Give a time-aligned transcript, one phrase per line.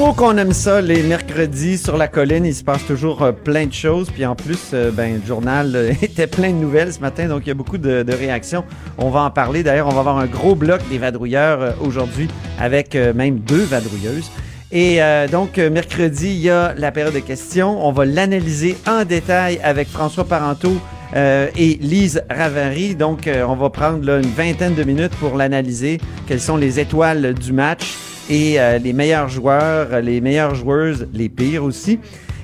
[0.00, 3.66] Oh, qu'on aime ça, les mercredis sur la colline, il se passe toujours euh, plein
[3.66, 4.08] de choses.
[4.12, 7.42] Puis en plus, euh, ben, le journal euh, était plein de nouvelles ce matin, donc
[7.44, 8.62] il y a beaucoup de, réactions.
[8.96, 9.64] On va en parler.
[9.64, 12.28] D'ailleurs, on va avoir un gros bloc des vadrouilleurs aujourd'hui
[12.60, 14.30] avec même deux vadrouilleuses.
[14.70, 15.00] Et
[15.30, 17.84] donc, mercredi, il y a la période de questions.
[17.86, 20.76] On va l'analyser en détail avec François Parenteau
[21.14, 22.94] et Lise Ravary.
[22.94, 26.00] Donc, on va prendre là, une vingtaine de minutes pour l'analyser.
[26.26, 28.07] Quelles sont les étoiles du match?
[28.28, 31.98] Et euh, les meilleurs joueurs, les meilleures joueuses, les pires aussi.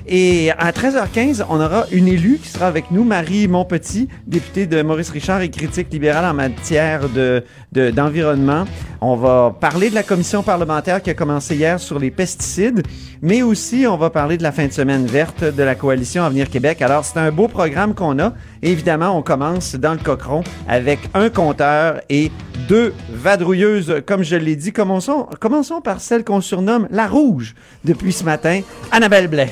[0.07, 4.83] Et à 13h15, on aura une élue qui sera avec nous, Marie Montpetit, députée de
[4.83, 7.43] Maurice Richard et critique libérale en matière de-
[7.89, 8.65] d'environnement.
[9.01, 12.83] On va parler de la commission parlementaire qui a commencé hier sur les pesticides,
[13.23, 16.51] mais aussi on va parler de la fin de semaine verte de la coalition Avenir
[16.51, 16.83] Québec.
[16.83, 18.33] Alors c'est un beau programme qu'on a.
[18.65, 22.31] Et évidemment, on commence dans le cochon avec un compteur et
[22.67, 24.73] deux vadrouilleuses, comme je l'ai dit.
[24.73, 29.51] Commençons, commençons par celle qu'on surnomme la rouge depuis ce matin, Annabelle Blais.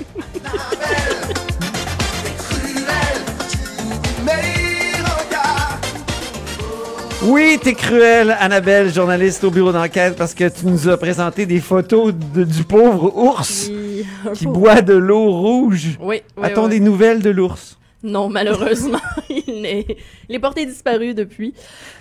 [7.26, 11.62] Oui, t'es cruelle, Annabelle, journaliste au bureau d'enquête, parce que tu nous as présenté des
[11.62, 15.98] photos de- du pauvre ours Oui, qui boit de l'eau rouge.
[16.02, 16.70] Oui, oui, A-t-on oui.
[16.70, 17.78] des nouvelles de l'ours?
[18.04, 19.98] Non, malheureusement, il est,
[20.30, 21.54] il est porté disparu depuis.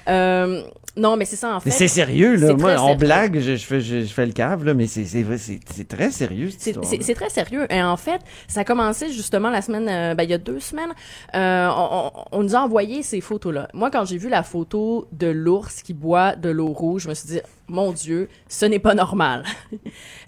[0.09, 0.63] Euh,
[0.97, 1.71] non, mais c'est ça en fait.
[1.71, 2.53] Mais c'est sérieux, là.
[2.55, 2.97] Moi, on sérieux.
[2.97, 5.61] blague, je, je fais, je, je fais le cave, là, mais c'est, c'est, vrai, c'est,
[5.73, 7.67] c'est très sérieux, cette C'est- très sérieux.
[7.73, 10.61] Et en fait, ça a commencé justement la semaine, euh, ben, il y a deux
[10.61, 10.93] semaines.
[11.35, 13.69] Euh, on, on- on nous a envoyé ces photos-là.
[13.73, 17.15] Moi, quand j'ai vu la photo de l'ours qui boit de l'eau rouge, je me
[17.15, 17.41] suis dit,
[17.73, 19.45] mon Dieu, ce n'est pas normal.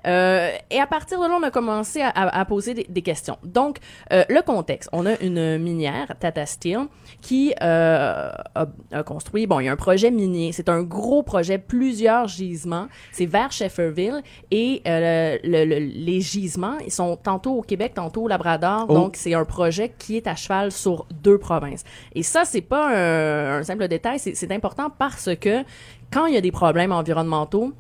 [0.07, 3.01] Euh, et à partir de là, on a commencé à, à- à poser des, des
[3.01, 3.39] questions.
[3.43, 3.79] Donc,
[4.13, 4.91] euh, le contexte.
[4.93, 6.81] On a une minière, Tata Steel,
[7.23, 10.53] qui euh, a, a construit, bon, il y a un projet minier.
[10.53, 12.89] C'est un gros projet, plusieurs gisements.
[13.13, 14.23] C'est vers Shefferville.
[14.51, 18.85] Et le- le- les gisements, ils sont tantôt au Québec, tantôt au Labrador.
[18.91, 18.93] Oh.
[18.93, 21.83] Donc, c'est un projet qui est à cheval sur deux provinces.
[22.15, 25.65] Et ça, c'est pas un, un simple détail, c'est important parce que
[26.15, 27.73] quand il y a des problèmes environnementaux,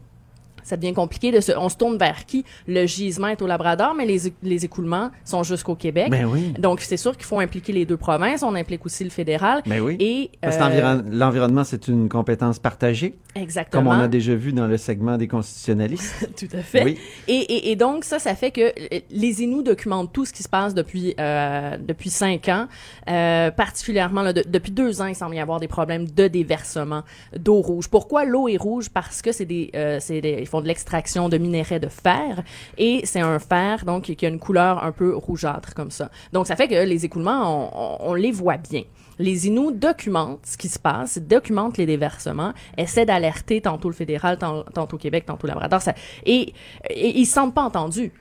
[0.65, 2.45] ça devient compliqué de se, on se tourne vers qui?
[2.67, 6.53] Le gisement est au Labrador mais les, les écoulements sont jusqu'au Québec Ben oui.
[6.59, 9.81] donc c'est sûr qu'il faut impliquer les deux provinces on implique aussi le fédéral Ben
[9.81, 9.97] oui.
[10.01, 14.53] et Parce euh, l'environ- l'environnement, c'est une compétence partagée, exactement comme on a déjà vu
[14.53, 16.29] dans le segment des constitutionnalistes.
[16.39, 16.99] tout à fait Oui.
[17.29, 20.43] Et, et, et donc, ça, ça fait que euh, les Inuits documentent tout ce qui
[20.43, 22.67] se passe depuis, euh, depuis cinq ans.
[23.11, 27.03] Euh, particulièrement, là, de- depuis deux ans, il semble y avoir des problèmes de déversement
[27.37, 27.89] d'eau rouge.
[27.89, 28.89] Pourquoi l'eau est rouge?
[28.91, 29.71] Parce que c'est des,
[30.01, 32.43] c'est des, de l'extraction de minerais de fer
[32.79, 36.11] et c'est un fer, donc, qui a une couleur un peu rougeâtre comme ça.
[36.33, 38.83] Donc, ça fait que les écoulements, on, les voit bien.
[39.19, 44.39] Les Inuits documentent ce qui se passe, documentent les déversements, essaient d'alerter tantôt le fédéral,
[44.39, 45.81] tant- tantôt Québec, tantôt Labrador,
[46.27, 46.53] et,
[46.91, 48.13] et ils se sentent pas entendus.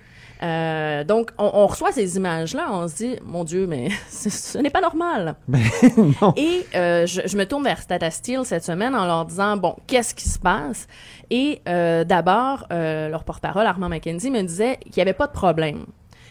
[0.44, 4.70] Euh, donc, on, on reçoit ces images-là, on se dit, mon Dieu, mais ce, n'est
[4.70, 5.36] pas normal.
[6.22, 6.34] non.
[6.36, 9.76] Et euh, je, je me tourne vers Tata Steel cette semaine en leur disant, bon,
[9.88, 10.88] qu'est-ce qui se passe?
[11.30, 15.86] Et euh, d'abord, leur porte-parole, Armand McKenzie, me disait qu'il n'y avait pas de problème.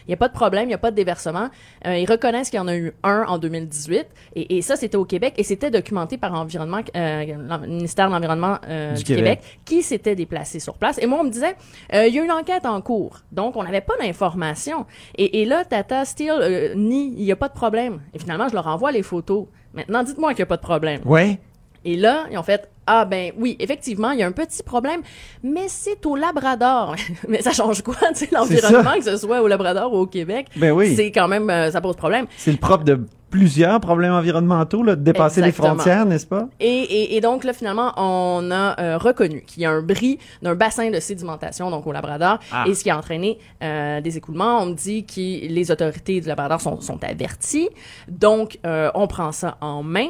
[0.07, 1.49] Il n'y a pas de problème, il n'y a pas de déversement.
[1.87, 4.07] Euh, ils reconnaissent qu'il y en a eu un en 2018.
[4.35, 5.33] Et, et ça, c'était au Québec.
[5.37, 9.39] Et c'était documenté par environnement, euh, le ministère de l'Environnement euh, Du du, Québec.
[9.39, 9.59] Québec.
[9.65, 10.97] qui s'était déplacé sur place.
[11.01, 11.55] Et moi, on me disait,
[11.93, 13.19] euh, il y a une enquête en cours.
[13.31, 14.85] Donc, on n'avait pas d'informations.
[15.15, 18.01] Et, et là, Tata Steele euh, nie, il n'y a pas de problème.
[18.13, 19.47] Et finalement, je leur envoie les photos.
[19.73, 21.01] Maintenant, dites-moi qu'il n'y a pas de problème.
[21.05, 21.39] Ouais.
[21.85, 25.01] Et là, ils ont fait Ah ben oui, effectivement, il y a un petit problème,
[25.43, 26.95] mais c'est au Labrador.
[27.27, 30.47] mais ça change quoi, tu sais, l'environnement, que ce soit au Labrador ou au Québec?
[30.55, 30.95] Ben oui.
[30.95, 32.25] C'est quand même, euh, ça pose problème.
[32.37, 32.99] C'est le propre de
[33.29, 35.69] plusieurs problèmes environnementaux, là, de dépasser Exactement.
[35.69, 36.47] les frontières, n'est-ce pas?
[36.59, 40.19] Et, et, et donc là, finalement, on a euh, reconnu qu'il y a un bris
[40.43, 42.65] d'un bassin de sédimentation, donc au Labrador, Ah.
[42.67, 44.59] et ce qui a entraîné euh, des écoulements.
[44.61, 47.69] On me dit que les autorités du Labrador sont, sont averties,
[48.07, 50.09] donc euh, on prend ça en main.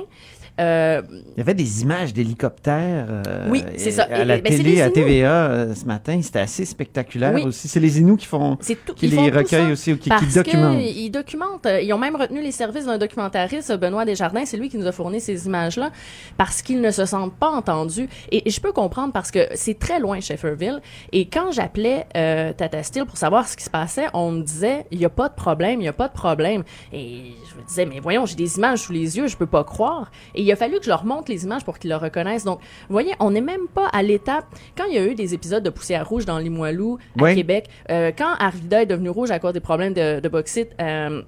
[0.59, 1.01] Euh,
[1.35, 4.03] Il y avait des images d'hélicoptères euh, Oui, c'est ça.
[4.03, 4.89] à la Et- ben, télé, à.
[4.91, 6.19] TVA euh, ce matin.
[6.21, 7.43] C'était assez spectaculaire Oui.
[7.43, 7.67] aussi.
[7.67, 8.93] C'est les Inuits qui font, c'est tout.
[8.93, 10.77] qui ils les recueillent aussi ou qui, documentent.
[10.79, 11.67] qu'ils documentent.
[11.81, 14.45] Ils ont même retenu les services d'un documentariste, Benoît Desjardins.
[14.45, 15.91] C'est lui qui nous a fourni ces images-là
[16.37, 18.07] parce qu'ils ne se sentent pas entendus.
[18.31, 20.81] Et, et je peux comprendre parce que c'est très loin, Shefferville.
[21.11, 24.85] Et quand j'appelais euh, Tata Steel pour savoir ce qui se passait, on me disait
[24.91, 26.63] il y a pas de problème, il y a pas de problème.
[26.91, 29.63] Et je me disais mais voyons, j'ai des images sous les yeux, je peux pas
[29.63, 30.11] croire.
[30.35, 32.43] Et il a fallu que je leur montre les images pour qu'ils le reconnaissent.
[32.43, 34.45] Donc, vous voyez, on n'est même pas à l'étape
[34.77, 37.35] quand il y a eu des épisodes de poussière rouge dans Limoilou à Oui.
[37.35, 41.21] Québec, euh, quand Arvida est devenu rouge à cause des problèmes de, de bauxite, euh,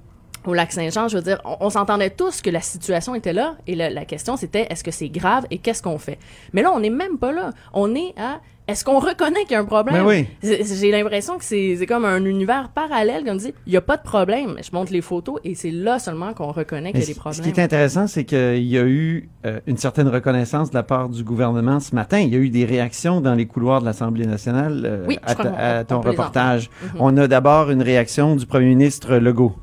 [0.48, 3.56] au lac Saint-Jean, je veux dire, on, on s'entendait tous que la situation était là
[3.68, 6.20] et la, la question c'était est-ce que c'est grave et qu'est-ce qu'on fait?
[6.54, 7.52] Mais là, on n'est même pas là.
[7.74, 10.06] On est à est-ce qu'on reconnaît qu'il y a un problème?
[10.06, 10.28] Oui.
[10.42, 14.04] J'ai l'impression que c'est comme un univers parallèle, comme dit, il n'y a pas de
[14.04, 14.56] problème.
[14.64, 17.44] Je montre les photos et c'est là seulement qu'on reconnaît qu'il y a des problèmes.
[17.44, 20.84] Ce qui est intéressant, c'est qu'il y a eu euh, une certaine reconnaissance de la
[20.84, 22.20] part du gouvernement ce matin.
[22.20, 25.84] Il y a eu des réactions dans les couloirs de l'Assemblée nationale euh, Oui, à,
[25.84, 26.70] ton reportage.
[26.82, 26.90] Mhm.
[27.00, 29.56] On a d'abord une réaction du premier ministre Legault.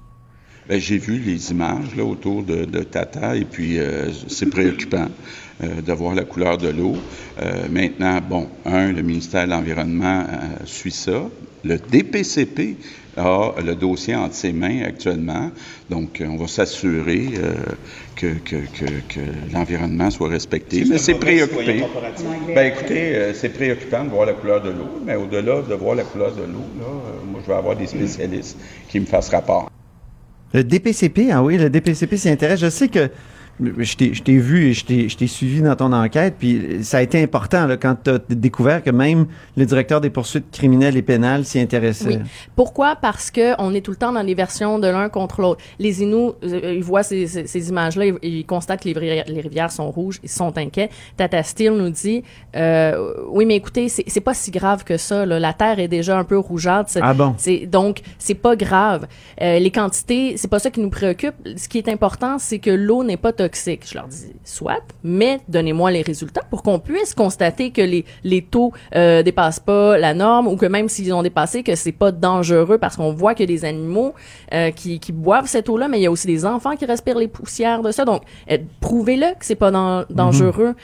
[0.69, 5.09] Ben, j'ai vu les images là, autour de, de Tata et puis euh, c'est préoccupant
[5.63, 6.95] euh, de voir la couleur de l'eau.
[7.41, 11.25] Euh, maintenant, bon, un, le ministère de l'Environnement euh, suit ça.
[11.65, 12.77] Le DPCP
[13.17, 15.51] a le dossier entre ses mains actuellement.
[15.91, 17.55] Donc, euh, on va s'assurer euh,
[18.17, 19.21] que, que, que, que
[19.53, 20.85] l'environnement soit respecté.
[20.89, 21.89] Mais c'est préoccupant.
[22.55, 25.95] Ben, écoutez, euh, c'est préoccupant de voir la couleur de l'eau, mais au-delà de voir
[25.97, 29.31] la couleur de l'eau, là, euh, moi, je vais avoir des spécialistes qui me fassent
[29.31, 29.69] rapport.
[30.55, 32.61] Le DPCP, ah oui, le DPCP s'y intéresse.
[32.61, 33.09] Je sais que
[33.79, 37.67] je t'ai vu et je t'ai suivi dans ton enquête, puis ça a été important
[37.67, 39.27] là, quand tu as découvert que même
[39.57, 42.09] le directeur des poursuites criminelles et pénales s'y intéressait.
[42.09, 42.19] Oui.
[42.57, 42.97] Pourquoi?
[42.97, 45.61] Parce que on est tout le temps dans les versions de l'un contre l'autre.
[45.79, 49.25] Les Inuits, euh, ils voient ces, ces, ces images-là, ils, ils constatent que les, rivières-
[49.29, 50.91] les rivières sont rouges, ils sont inquiets.
[51.17, 52.23] Tata Steele nous dit,
[52.57, 55.25] euh, oui, mais écoutez, c'est pas si grave que ça.
[55.27, 55.39] Là.
[55.39, 56.91] La terre est déjà un peu rougeâtre.
[57.01, 57.35] Ah bon?
[57.67, 59.07] donc c'est pas grave.
[59.41, 61.35] Euh, les quantités, c'est pas ça qui nous préoccupe.
[61.57, 63.52] Ce qui est important, c'est que l'eau n'est pas toxique.
[63.55, 68.43] Je leur dis soit, mais donnez-moi les résultats pour qu'on puisse constater que les les
[68.43, 72.13] taux euh, dépassent pas la norme ou que même s'ils ont dépassé que c'est pas
[72.13, 74.15] dangereux parce qu'on voit que des animaux
[74.55, 77.19] euh, qui qui boivent cette eau-là, mais il y a aussi des enfants qui respirent
[77.19, 78.05] les poussières de ça.
[78.05, 80.75] Donc euh, prouvez-le que c'est pas dan- dangereux.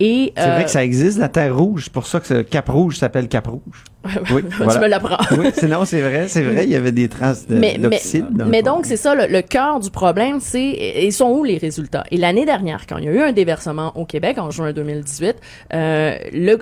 [0.00, 0.32] Et Mhm.
[0.36, 1.84] C'est euh, vrai que ça existe, la Terre rouge.
[1.84, 3.84] C'est pour ça que ce Cap Rouge s'appelle Cap Rouge.
[4.30, 4.80] Oui, tu voilà.
[4.80, 5.36] me l'apprends.
[5.38, 7.76] oui, c'est non, c'est vrai, c'est vrai, il y avait des traces de- mais,
[8.46, 12.04] mais, donc, c'est ça, le, le cœur du problème, c'est, ils sont où les résultats?
[12.10, 15.36] Et l'année dernière, quand il y a eu un déversement au Québec, en juin 2018,
[15.74, 16.58] euh, le,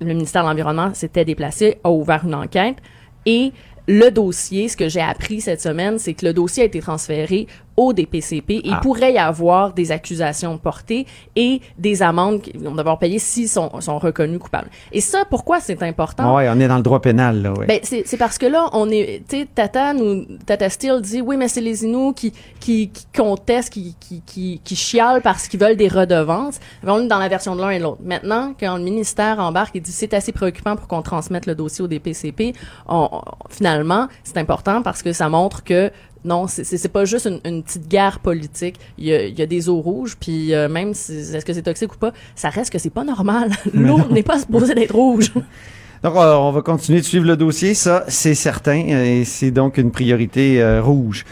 [0.00, 2.76] le ministère de l'Environnement s'était déplacé, a ouvert une enquête,
[3.24, 3.52] et
[3.88, 7.46] le dossier, ce que j'ai appris cette semaine, c'est que le dossier a été transféré
[7.76, 8.60] au DPCP.
[8.64, 8.80] Il Ah.
[8.82, 11.06] pourrait y avoir des accusations portées
[11.36, 14.68] et des amendes qui vont devoir payer s'ils sont, sont reconnus coupables.
[14.92, 16.24] Et ça, pourquoi c'est important?
[16.26, 17.66] Ah ouais, on est dans le droit pénal, là, ouais.
[17.66, 21.36] Ben, c'est parce que là, on est, tu sais, Tata nous, Tata Steele dit, oui,
[21.36, 25.60] mais c'est les Inuits qui, qui, qui contestent, qui, qui, qui, qui chialent parce qu'ils
[25.60, 26.58] veulent des redevances.
[26.82, 28.00] Ben, on est dans la version de l'un et de l'autre.
[28.04, 31.84] Maintenant, quand le ministère embarque et dit, c'est assez préoccupant pour qu'on transmette le dossier
[31.84, 32.52] au DPCP,
[32.88, 35.90] on, on- finalement, c'est important parce que ça montre que
[36.24, 38.76] non, c'est- pas juste une, une petite guerre politique.
[38.98, 41.52] Il y a, il y a des eaux rouges, puis euh, même si est-ce que
[41.52, 43.50] c'est toxique ou pas, ça reste que c'est pas normal.
[43.74, 45.32] L'eau n'est pas supposée d'être rouge.
[46.02, 49.76] Donc, euh, on va continuer de suivre le dossier, ça, c'est certain, et c'est donc
[49.76, 51.26] une priorité euh, rouge.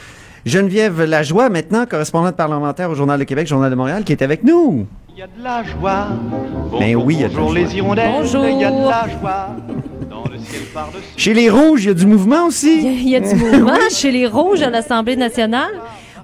[0.44, 4.44] Geneviève Lajoie, maintenant, correspondante parlementaire au Journal de Québec, Journal de Montréal, qui est avec
[4.44, 4.86] nous.
[5.10, 6.08] Il y a de la joie.
[6.78, 7.66] Ben Bonjour, oui, il y a de la bonjour joie.
[7.66, 8.10] les hirondelles.
[8.12, 8.44] Bonjour.
[8.46, 9.56] Il y a de la joie.
[10.24, 11.04] Dans le ciel par-dessus.
[11.16, 12.80] Chez les Rouges, il y a du mouvement Il y a, aussi.
[12.82, 15.70] il y a du mouvement chez les Rouges à l'Assemblée nationale.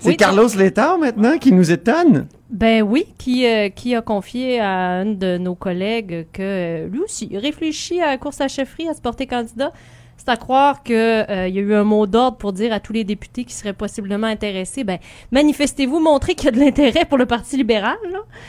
[0.01, 2.27] C'est Oui, Carlos Létard, maintenant, qui nous étonne.
[2.51, 7.01] Ben oui, qui, euh, qui a confié à un de nos collègues que euh, lui
[7.01, 9.73] aussi réfléchit à la course à chefferie, à se porter candidat.
[10.17, 10.93] C'est à croire que
[11.31, 13.75] euh, y a eu un mot d'ordre pour dire à tous les députés qui seraient
[13.75, 14.99] possiblement intéressés, ben
[15.33, 17.97] manifestez-vous, montrez qu'il y a de l'intérêt pour le Parti libéral.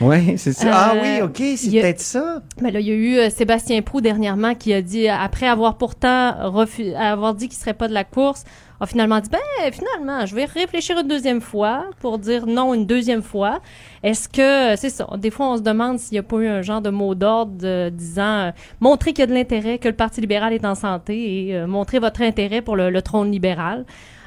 [0.00, 0.66] Oui, c'est ça.
[0.66, 2.40] Euh, ah oui, OK, c'est peut-être ça.
[2.62, 5.76] Ben là, il y a eu euh, Sébastien Prou dernièrement qui a dit, après avoir
[5.76, 8.44] pourtant refu- avoir dit qu'il serait pas de la course,
[8.80, 12.86] a finalement dit, ben finalement, je vais réfléchir une deuxième fois pour dire non une
[12.86, 13.60] deuxième fois.
[14.02, 16.62] Est-ce que, c'est ça, des fois on se demande s'il n'y a pas eu un
[16.62, 19.96] genre de mot d'ordre euh, disant, euh, montrez qu'il y a de l'intérêt, que le
[19.96, 23.84] Parti libéral est en santé et euh, montrez votre intérêt pour le trône libéral.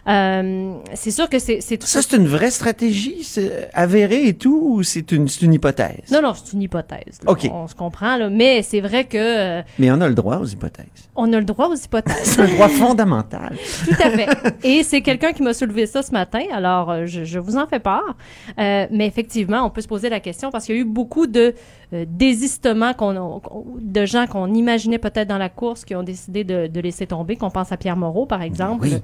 [0.10, 4.84] Euh, c'est sûr que c'est Ça, c'est une vraie stratégie, c'est avéré et tout, ou
[4.84, 6.12] c'est une, c'est une hypothèse?
[6.12, 7.32] non non c'est une hypothèse là.
[7.32, 7.48] OK.
[7.54, 10.46] on, se comprend là mais c'est vrai que euh, Mais on a le droit aux
[10.46, 10.86] hypothèses.
[11.16, 13.56] on a le droit aux hypothèses C'est un droit fondamental.
[13.86, 14.28] Tout à fait.
[14.63, 17.68] Et c'est quelqu'un qui m'a soulevé ça ce matin, alors euh, je, je vous en
[17.68, 18.16] fais part.
[18.58, 21.28] Euh, mais effectivement, on peut se poser la question parce qu'il y a eu beaucoup
[21.28, 21.54] de
[21.92, 23.42] désistements qu'on
[23.82, 27.36] de gens qu'on imaginait peut-être dans la course qui ont décidé de, de laisser tomber,
[27.36, 28.84] qu'on pense à Pierre Moreau, par exemple.
[28.84, 29.01] Oui.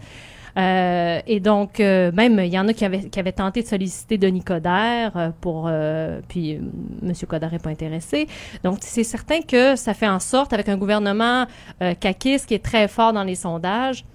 [0.57, 3.67] Euh, et donc, euh, même, il y en a qui avaient, qui avaient tenté de
[3.67, 5.67] solliciter Denis Coderre euh, pour...
[5.67, 6.59] euh, puis, euh,
[7.03, 7.13] M.
[7.27, 8.27] Coderre n'est pas intéressé.
[8.63, 11.45] Donc, c'est certain que ça fait en sorte, avec un gouvernement
[11.81, 14.05] euh, caquiste qui est très fort dans les sondages,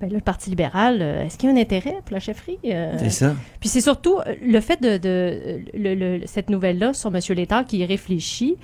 [0.00, 2.58] ben là, le Parti libéral, est-ce qu'il y a un intérêt pour la chefferie?
[2.64, 3.34] Euh, C'est ça.
[3.58, 7.20] puis c'est surtout le fait de, de le- le- cette nouvelle-là sur M.
[7.36, 8.56] Létard qui réfléchit,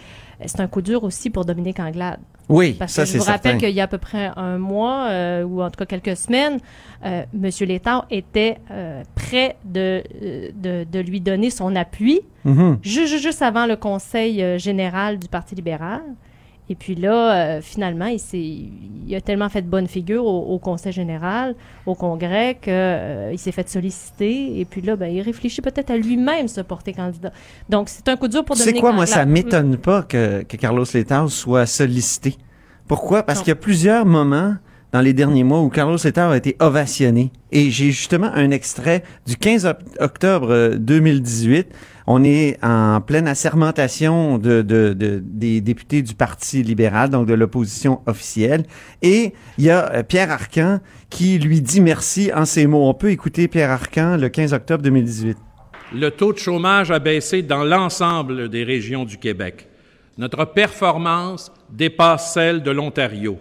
[0.45, 2.19] c'est un coup dur aussi pour Dominique Anglade.
[2.49, 5.09] Oui, Parce ça, que je vous rappelle qu'il y a à peu près un mois,
[5.11, 6.61] euh, ou en tout cas quelques semaines,
[7.05, 7.51] euh, M.
[7.67, 10.03] Létard était euh, prêt de,
[10.55, 12.79] de, de lui donner son appui Mhm.
[12.83, 16.03] ju- ju- juste avant le conseil général du Parti libéral.
[16.69, 20.55] Et puis là, euh, finalement, il, s'est- il a tellement fait de bonne figure au,
[20.55, 21.55] au conseil général,
[21.87, 24.59] au congrès, qu'il s'est fait solliciter.
[24.59, 27.31] Et puis là, ben, il réfléchit peut-être à lui-même se porter candidat.
[27.69, 30.43] Donc, c'est un coup dur pour Tu sais Dominique quoi, moi, ça m'étonne pas que,
[30.43, 32.37] que Carlos Letao soit sollicité.
[32.89, 33.23] Pourquoi?
[33.23, 34.57] Parce qu'il y a plusieurs moments
[34.93, 37.31] dans les derniers mois où Carlos Letao a été ovationné.
[37.53, 41.69] Et j'ai justement un extrait du 15 oc- octobre euh, 2018.
[42.09, 47.35] On est en pleine assermentation de, de- de- des députés du Parti libéral, donc de
[47.35, 48.65] l'opposition officielle.
[49.03, 50.79] Et il y a euh, Pierre Arcan
[51.11, 52.89] qui lui dit merci en ces mots.
[52.89, 55.37] On peut écouter Pierre Arcan le 15 octobre 2018.
[55.95, 59.69] Le taux de chômage a baissé dans l'ensemble des régions du Québec.
[60.19, 63.39] Notre performance dépasse celle de l'Ontario.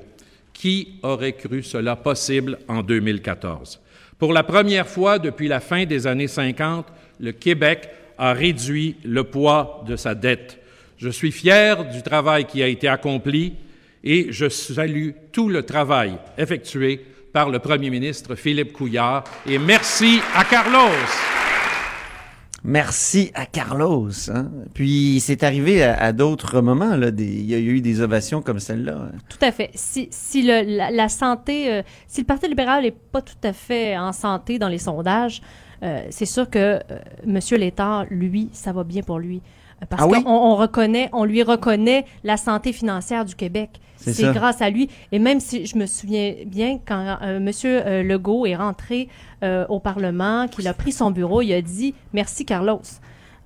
[0.53, 3.81] Qui aurait cru cela possible en 2014?
[4.17, 6.85] Pour la première fois depuis la fin des années 50,
[7.19, 10.59] le Québec a réduit le poids de sa dette.
[10.97, 13.53] Je suis fier du travail qui a été accompli
[14.03, 20.19] et je salue tout le travail effectué par le premier ministre Philippe Couillard et merci
[20.35, 20.93] à Carlos.
[22.63, 24.09] Merci à Carlos.
[24.33, 24.49] Hein?
[24.73, 26.95] Puis c'est arrivé à, à d'autres moments.
[26.95, 29.09] Là, des- il y a eu des ovations comme celle-là.
[29.29, 29.69] Tout à fait.
[29.75, 33.53] Si, si le, la, la santé, euh, si le Parti libéral n'est pas tout à
[33.53, 35.43] fait en santé dans les sondages,
[35.83, 36.79] euh, c'est sûr que euh,
[37.25, 37.39] M.
[37.59, 39.41] Létard, lui, ça va bien pour lui.
[39.81, 40.23] Euh, Parce Ah oui?
[40.23, 43.69] qu'on on reconnaît, on lui reconnaît la santé financière du Québec.
[43.97, 44.89] C'est grâce à lui.
[45.11, 48.07] Et même si je me souviens bien, quand euh, M.
[48.07, 49.09] Legault est rentré
[49.69, 52.81] au Parlement, qu'il a pris son bureau, il a dit merci Carlos.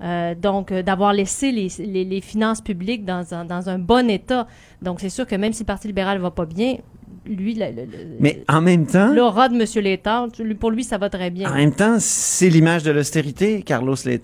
[0.02, 4.10] Euh, donc, euh, d'avoir laissé les, les, les finances publiques dans un, dans un bon
[4.10, 4.48] état.
[4.82, 6.78] Donc, c'est sûr que même si le Parti libéral va pas bien,
[7.26, 7.60] lui,
[8.20, 9.84] Mais en même temps, l'aura de M.
[9.84, 10.28] Létard,
[10.60, 11.50] pour lui, ça va très bien.
[11.52, 13.96] en même temps, c'est l'image de l'austérité, Carlos.
[14.08, 14.18] Euh,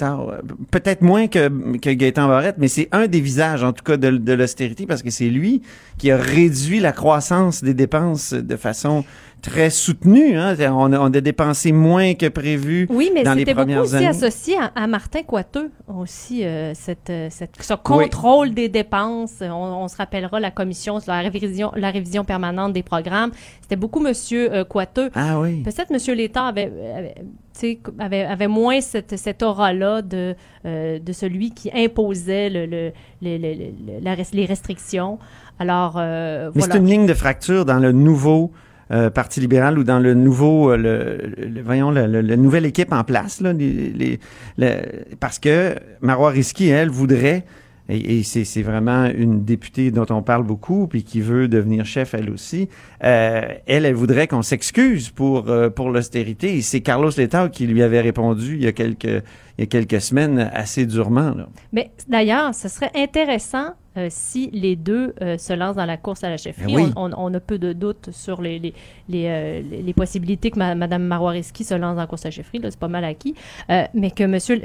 [0.72, 4.10] Peut-être moins que, que Gaëtan Barrette, mais c'est un des visages, en tout cas, de,
[4.10, 5.62] de l'austérité, parce que c'est lui
[5.98, 9.04] qui a réduit la croissance des dépenses de façon
[9.46, 10.38] très soutenue.
[10.38, 10.56] Hein?
[10.74, 12.88] On, a, on a dépensé moins que prévu.
[12.90, 16.74] Oui, mais dans les c'était beaucoup premières aussi associé à, à Martin Coiteux, aussi, euh,
[16.74, 19.36] cette, euh, cette- ce contrôle des dépenses.
[19.42, 23.32] On, on se rappellera la commission sur la révision, la révision permanente des programmes.
[23.62, 25.10] C'était beaucoup Monsieur euh, Coiteux.
[25.16, 25.62] Ah oui.
[25.64, 26.16] Peut-être M.
[26.18, 30.36] Létard avait, avait, avait, avait moins cette, cette aura-là de,
[30.66, 35.20] euh, de celui qui imposait le, le, le- le- le- la res- les restrictions.
[35.60, 36.74] Alors, euh, Mais voilà.
[36.74, 38.52] c'est une ligne de fracture dans le nouveau
[38.92, 42.66] euh, Parti libéral ou dans le nouveau, euh, le, le- voyons, le, le- la nouvelle
[42.66, 44.20] équipe en place, là, les, les-
[44.58, 47.46] le- parce que Marois Risky, elle, voudrait,
[47.90, 51.86] et, et c'est c'est vraiment une députée dont on parle beaucoup, puis qui veut devenir
[51.86, 52.68] chef, elle aussi,
[53.04, 57.68] euh, elle, elle voudrait qu'on s'excuse pour, euh, pour l'austérité, et c'est Carlos Letao qui
[57.68, 59.24] lui avait répondu il y a quelques,
[59.58, 61.32] il y a quelques semaines assez durement.
[61.32, 61.48] Là.
[61.72, 66.26] Mais d'ailleurs, ce serait intéressant euh, si les deux euh, se lancent dans la course
[66.26, 66.74] à la chefferie.
[66.76, 66.92] Ben oui.
[66.98, 68.74] on, on- on a peu de doutes sur les, les,
[69.08, 72.32] les, euh, les- possibilités que ma- Mme Maroireski se lance dans la course à la
[72.32, 72.60] chefferie.
[72.62, 73.36] C'est pas mal acquis.
[73.94, 74.62] Mais que monsieur,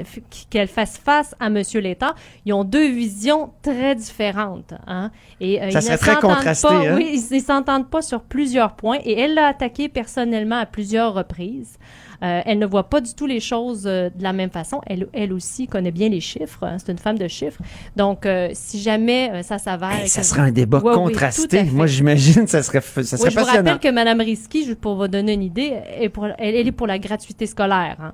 [0.49, 1.61] qu'elle fasse face à M.
[1.75, 4.73] Létard, ils ont deux visions très différentes.
[4.85, 5.11] Hein?
[5.39, 6.95] Et, Ça ils serait très contrasté, pas- hein?
[6.97, 8.97] Oui, ils ne s'entendent pas sur plusieurs points.
[9.05, 11.77] Et elle l'a attaqué personnellement à plusieurs reprises.
[12.23, 14.81] Euh, elle ne voit pas du tout les choses euh, de la même façon.
[14.85, 16.63] Elle, elle aussi connaît bien les chiffres.
[16.63, 16.77] hein.
[16.77, 17.61] C'est une femme de chiffres.
[17.95, 19.91] Donc, euh, si jamais euh, ça s'avère.
[19.91, 21.63] Hey, ça serait un débat Ouais, oui, contrasté.
[21.63, 23.71] Moi, j'imagine, ça serait, ça serait Oui, je vous passionnant.
[23.71, 26.71] rappelle que Mme Risky, juste pour vous donner une idée, est pour, elle, elle est
[26.71, 27.97] pour la gratuité scolaire.
[27.99, 28.13] hein.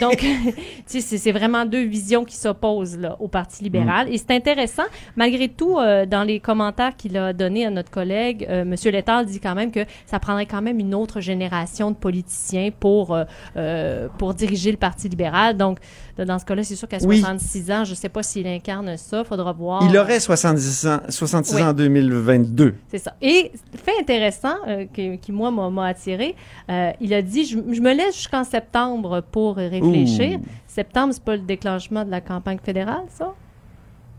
[0.00, 0.18] Donc,
[0.88, 4.08] tu sais, c'est vraiment deux visions qui s'opposent au Parti libéral.
[4.08, 4.12] Mm.
[4.12, 4.84] Et c'est intéressant,
[5.16, 8.74] malgré tout, euh, dans les commentaires qu'il a donnés à notre collègue, euh, M.
[8.92, 13.16] Letard dit quand même que ça prendrait quand même une autre génération de politiciens pour,
[13.56, 15.56] euh, pour diriger le Parti libéral.
[15.56, 15.78] Donc,
[16.18, 17.20] dans ce cas-là, c'est sûr qu'à Oui.
[17.20, 19.82] 66 ans, je ne sais pas s'il incarne ça, faudra voir.
[19.88, 21.62] Il aurait 70 ans, 66 Oui.
[21.62, 22.74] ans en 2022.
[22.88, 23.14] C'est ça.
[23.22, 23.52] Et
[23.84, 26.34] fait intéressant, euh, qui moi m'a- attiré,
[26.70, 30.38] euh, il a dit je, je me laisse jusqu'en septembre pour réfléchir.
[30.38, 30.44] Ouh.
[30.66, 33.32] Septembre, c'est pas le déclenchement de la campagne fédérale, ça?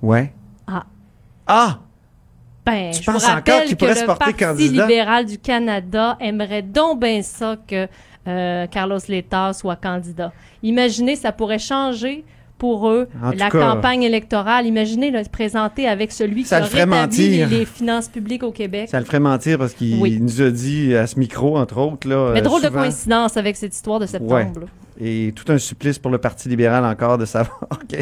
[0.02, 0.34] Ouais.
[0.68, 0.86] Ah.
[1.48, 1.80] Ah!
[2.66, 4.82] Ben, Tu je vous penses encore qu'il que pourrait se le porter Parti candidat?
[4.86, 7.88] libéral du Canada aimerait donc bien ça que
[8.28, 10.32] euh, Carlos Letard soit candidat.
[10.64, 12.24] Imaginez, ça pourrait changer
[12.58, 14.66] pour eux En la cas- campagne électorale.
[14.66, 17.50] Imaginez le se présenter avec celui Ça qui a rétabli les, mentir.
[17.60, 18.90] les finances publiques au Québec.
[18.90, 20.20] Ça le ferait mentir parce qu'il Oui.
[20.20, 22.32] nous a dit à ce micro, entre autres, là.
[22.34, 24.34] Mais drôle de coïncidence avec cette histoire de septembre.
[24.34, 24.52] Ouais.
[25.02, 27.96] Et tout un supplice pour le Parti libéral encore de savoir que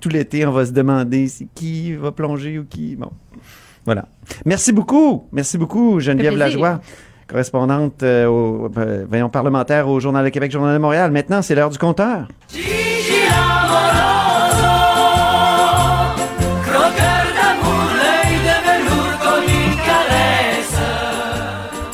[0.00, 2.94] tout l'été, on va se demander c'est qui va plonger ou qui.
[2.94, 3.10] Bon.
[3.84, 4.06] Voilà.
[4.44, 5.26] Merci beaucoup.
[5.32, 6.36] Merci beaucoup, Geneviève.
[6.36, 6.80] Lajoie,
[7.28, 11.10] correspondante euh, au, euh, voyons, parlementaire au Journal de Québec, Journal de Montréal.
[11.10, 12.26] Maintenant, c'est l'heure du compteur.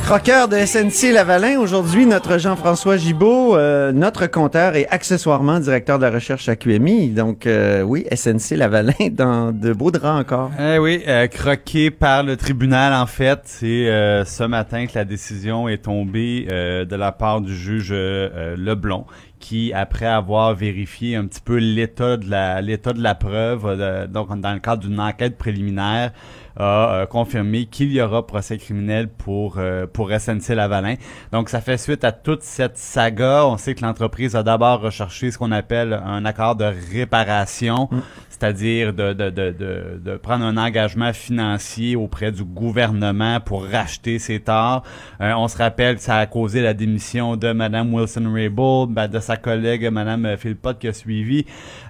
[0.05, 6.05] Croqueur de SNC Lavalin, aujourd'hui notre Jean-François Gibault, euh, notre compteur et accessoirement directeur de
[6.05, 7.09] la recherche à QMI.
[7.09, 10.51] Donc euh, oui, SNC Lavalin dans de beaux draps encore.
[10.61, 13.41] Eh oui, euh, croqué par le tribunal en fait.
[13.45, 17.91] C'est euh, ce matin que la décision est tombée euh, de la part du juge
[17.91, 19.07] Leblon
[19.41, 24.39] qui, après avoir vérifié un petit peu l'état de la l'état de la preuve, donc
[24.41, 26.13] dans le cadre d'une enquête préliminaire,
[26.57, 30.95] a euh, confirmé qu'il y aura procès criminel pour euh, pour SNC Lavalin.
[31.33, 33.47] Donc ça fait suite à toute cette saga.
[33.47, 37.89] On sait que l'entreprise a d'abord recherché ce qu'on appelle un accord de réparation,
[38.31, 44.19] c'est-à-dire de, de, de, de, de prendre un engagement financier auprès du gouvernement pour racheter
[44.19, 44.83] ses torts.
[45.21, 49.19] Euh, on se rappelle que ça a causé la démission de Madame Wilson-Raybould, ben, de
[49.19, 51.45] sa collègue Madame Philpott qui a suivi.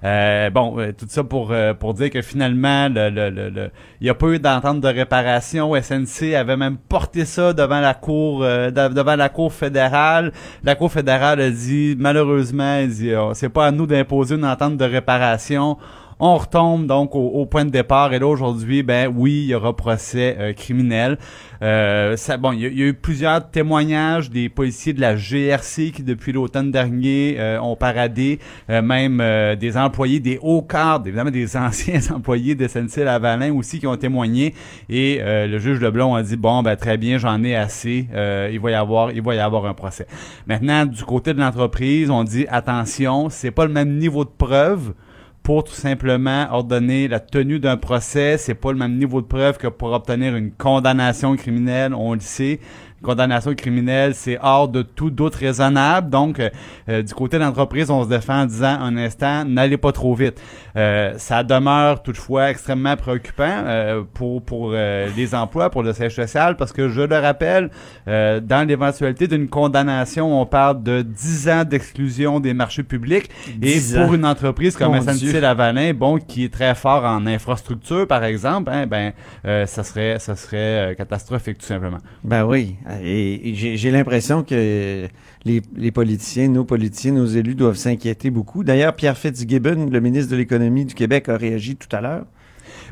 [0.05, 3.71] Euh, bon, euh, tout ça pour euh, pour dire que finalement, le, le, le, le-
[4.01, 5.73] il n'y a pas eu d'entente de réparation.
[5.75, 10.33] SNC avait même porté ça devant la cour euh, de- devant la cour fédérale.
[10.63, 14.77] La cour fédérale a dit malheureusement, dit, oh, c'est pas à nous d'imposer une entente
[14.77, 15.77] de réparation.
[16.21, 19.75] On retombe donc au, point de départ et là aujourd'hui, ben oui, il y aura
[19.75, 21.19] procès euh, criminel.
[21.63, 26.33] Euh, bon, il y, a- eu plusieurs témoignages des policiers de la GRC qui depuis
[26.33, 28.39] l'automne dernier euh, ont paradé,
[28.71, 33.53] euh, même euh, des employés des hauts cadres, évidemment des anciens employés de SNC Lavalin
[33.53, 34.55] aussi qui ont témoigné
[34.89, 38.09] et le juge Leblon a dit bon ben très bien, j'en ai assez,
[38.53, 40.07] il va y avoir il va y avoir un procès.
[40.47, 44.95] Maintenant du côté de l'entreprise, on dit attention, c'est pas le même niveau de preuve
[45.45, 48.39] pour tout simplement ordonner la tenue d'un procès.
[48.39, 52.21] C'est pas le même niveau de preuve que pour obtenir une condamnation criminelle, on le
[52.21, 52.61] sait.
[53.05, 56.11] Condamnation criminelle, c'est hors de tout doute raisonnable.
[56.11, 56.51] Donc, euh,
[56.89, 60.15] euh, du côté de l'entreprise, on se défend en disant un instant, n'allez pas trop
[60.15, 60.41] vite.
[60.77, 66.57] Euh, ça demeure toutefois extrêmement préoccupant euh, pour pour les emplois, pour le siège social,
[66.57, 67.71] parce que je le rappelle,
[68.07, 73.31] dans l'éventualité d'une condamnation, on parle de 10 ans d'exclusion des marchés publics.
[73.49, 74.15] Et 10 pour ans.
[74.15, 75.41] une entreprise comme Mon SNC Dieu.
[75.41, 79.13] Lavalin, bon, qui est très fort en infrastructure, par exemple, hein, ben,
[79.67, 81.99] ça serait, ça serait catastrophique tout simplement.
[82.23, 82.77] Ben oui.
[83.03, 85.07] Et, j'ai l'impression que
[85.45, 88.65] les, les politiciens, nos politiciens, nos élus doivent s'inquiéter beaucoup.
[88.65, 92.25] D'ailleurs, Pierre Fitzgibbon, le ministre de l'Économie du Québec, a réagi tout à l'heure.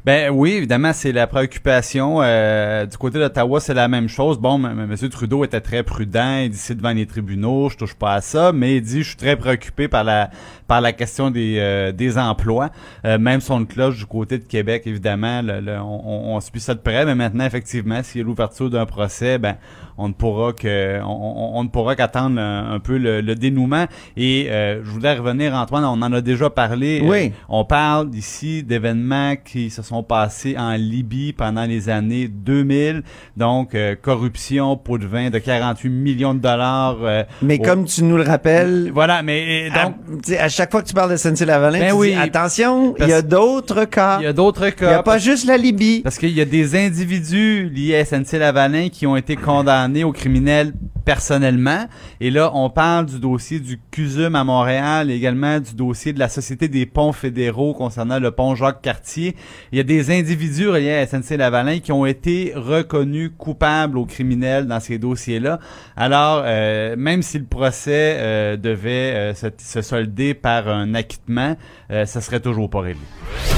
[0.05, 2.19] Ben oui, évidemment, c'est la préoccupation.
[2.23, 4.37] Euh, du côté d'Ottawa, c'est la même chose.
[4.39, 4.97] Bon, M.
[5.09, 6.39] Trudeau était très prudent.
[6.39, 9.09] Il dit c'est devant les tribunaux, je touche pas à ça, mais il dit je
[9.11, 10.31] suis très préoccupé par la
[10.73, 12.71] par la question des euh, des emplois.
[13.05, 16.61] Euh, même son de cloche du côté de Québec, évidemment, le- le- on, on- suit
[16.61, 17.05] ça de près.
[17.05, 19.57] Mais maintenant, effectivement, s'il y a l'ouverture d'un procès, ben
[19.99, 23.35] on ne pourra que on, on- on ne pourra qu'attendre un, un peu le, le
[23.35, 23.85] dénouement.
[24.17, 27.03] Et euh, je voulais revenir, Antoine, on en a déjà parlé.
[27.05, 27.27] Oui.
[27.27, 33.03] Euh, on parle ici d'événements qui se sont passés en Libye pendant les années 2000.
[33.37, 36.97] Donc, euh, corruption, pot de vin de 48 millions de dollars.
[37.03, 40.62] euh, Mais au- comme tu nous le rappelles, Voilà, mais à, donc, sais, à chaque
[40.71, 42.13] fois que tu parles de SNC-Lavalin, Ben tu oui.
[42.13, 44.19] dis attention, il y a d'autres cas.
[44.21, 45.03] il y a d'autres Il n'y a cas.
[45.03, 46.01] pas juste la Libye.
[46.03, 50.13] Parce qu'il y a des individus liés à SNC Lavalin qui ont été condamnés aux
[50.13, 50.73] criminels
[51.05, 51.87] personnellement.
[52.21, 56.19] Et là, on parle du dossier du CUSUM à Montréal, et également du dossier de
[56.21, 59.35] la Société des ponts fédéraux concernant le pont Jacques-Cartier.
[59.73, 64.67] Il y a des individus reliés à SNC-Lavalin qui ont été reconnus coupables aux criminels
[64.67, 65.59] dans ces dossiers-là.
[65.97, 71.57] Alors, euh, même si le procès euh, devait euh, se, se solder par un acquittement,
[71.91, 73.03] euh, ça serait toujours pas réglé.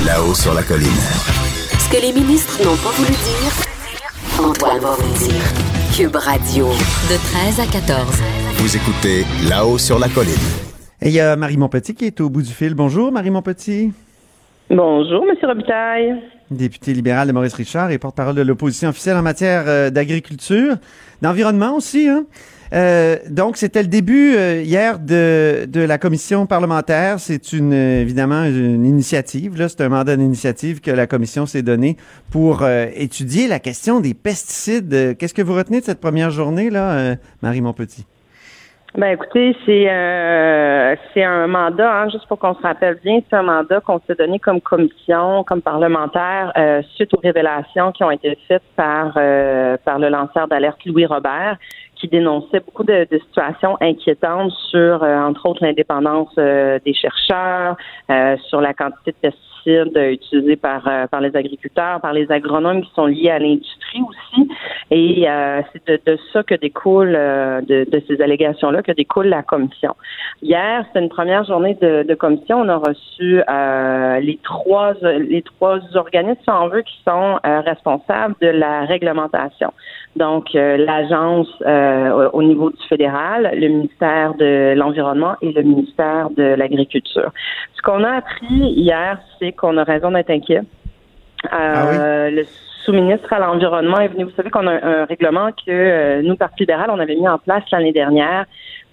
[0.06, 0.88] Là-haut sur la colline.
[1.78, 5.42] Ce que les ministres n'ont pas voulu dire, Antoine va vous le dire.
[5.96, 6.66] Cube Radio.
[6.66, 7.16] De
[7.54, 8.22] 13 à 14.
[8.56, 10.34] Vous écoutez Là-haut sur la colline.
[11.00, 12.74] Et il y a Marie Montpetit qui est au bout du fil.
[12.74, 13.92] Bonjour, Marie Montpetit.
[14.70, 16.14] Bonjour, Monsieur Robitaille.
[16.50, 20.76] Député libéral de Maurice Richard et porte-parole de l'opposition officielle en matière euh, d'agriculture,
[21.22, 22.08] d'environnement aussi.
[22.08, 22.24] Hein?
[22.74, 27.20] Euh, donc, c'était le début euh, hier de, de la commission parlementaire.
[27.20, 29.56] C'est une évidemment une initiative.
[29.56, 31.96] Là, c'est un mandat d'initiative que la commission s'est donné
[32.30, 35.16] pour euh, étudier la question des pesticides.
[35.18, 38.06] Qu'est-ce que vous retenez de cette première journée là, Marie Montpetit?
[38.96, 43.34] Ben écoutez, c'est euh, c'est un mandat, hein, juste pour qu'on se rappelle bien, c'est
[43.34, 48.12] un mandat qu'on s'est donné comme commission, comme parlementaire, euh, suite aux révélations qui ont
[48.12, 51.56] été faites par euh, par le lanceur d'alerte Louis Robert,
[51.96, 57.76] qui dénonçait beaucoup de, de situations inquiétantes sur, euh, entre autres, l'indépendance euh, des chercheurs,
[58.10, 62.92] euh, sur la quantité de pesticides utilisés par par les agriculteurs, par les agronomes qui
[62.94, 64.48] sont liés à l'industrie aussi.
[64.90, 69.26] Et euh, c'est de, de ça que découle, euh, de, de ces allégations-là, que découle
[69.26, 69.94] la commission.
[70.42, 72.60] Hier, c'était une première journée de, de commission.
[72.60, 78.34] On a reçu euh, les trois les trois organismes, si on veut, qui sont responsables
[78.40, 79.72] de la réglementation.
[80.16, 86.42] Donc, l'agence au au niveau du fédéral, le ministère de l'Environnement et le ministère de
[86.42, 87.30] l'Agriculture.
[87.74, 90.62] Ce qu'on a appris hier, c'est qu'on a raison d'être inquiet.
[91.52, 92.44] Euh, Le
[92.84, 94.24] sous-ministre à l'Environnement est venu.
[94.24, 97.28] Vous savez qu'on a un, un règlement que euh, nous, Parti libéral, on avait mis
[97.28, 98.46] en place l'année dernière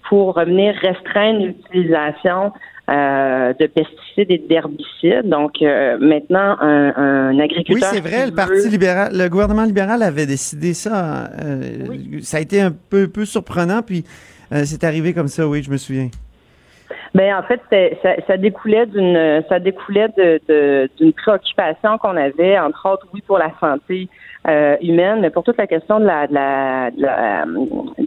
[0.08, 2.52] pour revenir restreindre l'utilisation
[2.90, 5.28] euh, de pesticides et d'herbicides.
[5.28, 7.88] Donc euh, maintenant, un, un Oui, agriculteur.
[7.90, 11.30] c'est vrai, le Parti veut- libéral, le gouvernement libéral avait décidé ça.
[11.44, 11.86] euh,
[12.22, 14.04] Ça a été un peu, peu surprenant, puis
[14.64, 16.08] c'est arrivé comme ça, oui, je me souviens.
[17.14, 17.60] Ben en fait,
[18.02, 23.20] ça, ça découlait d'une ça découlait de de- d'une préoccupation qu'on avait, entre autres, oui,
[23.26, 24.08] pour la santé
[24.48, 27.44] euh, humaine, mais pour toute la question de la, de la, de la,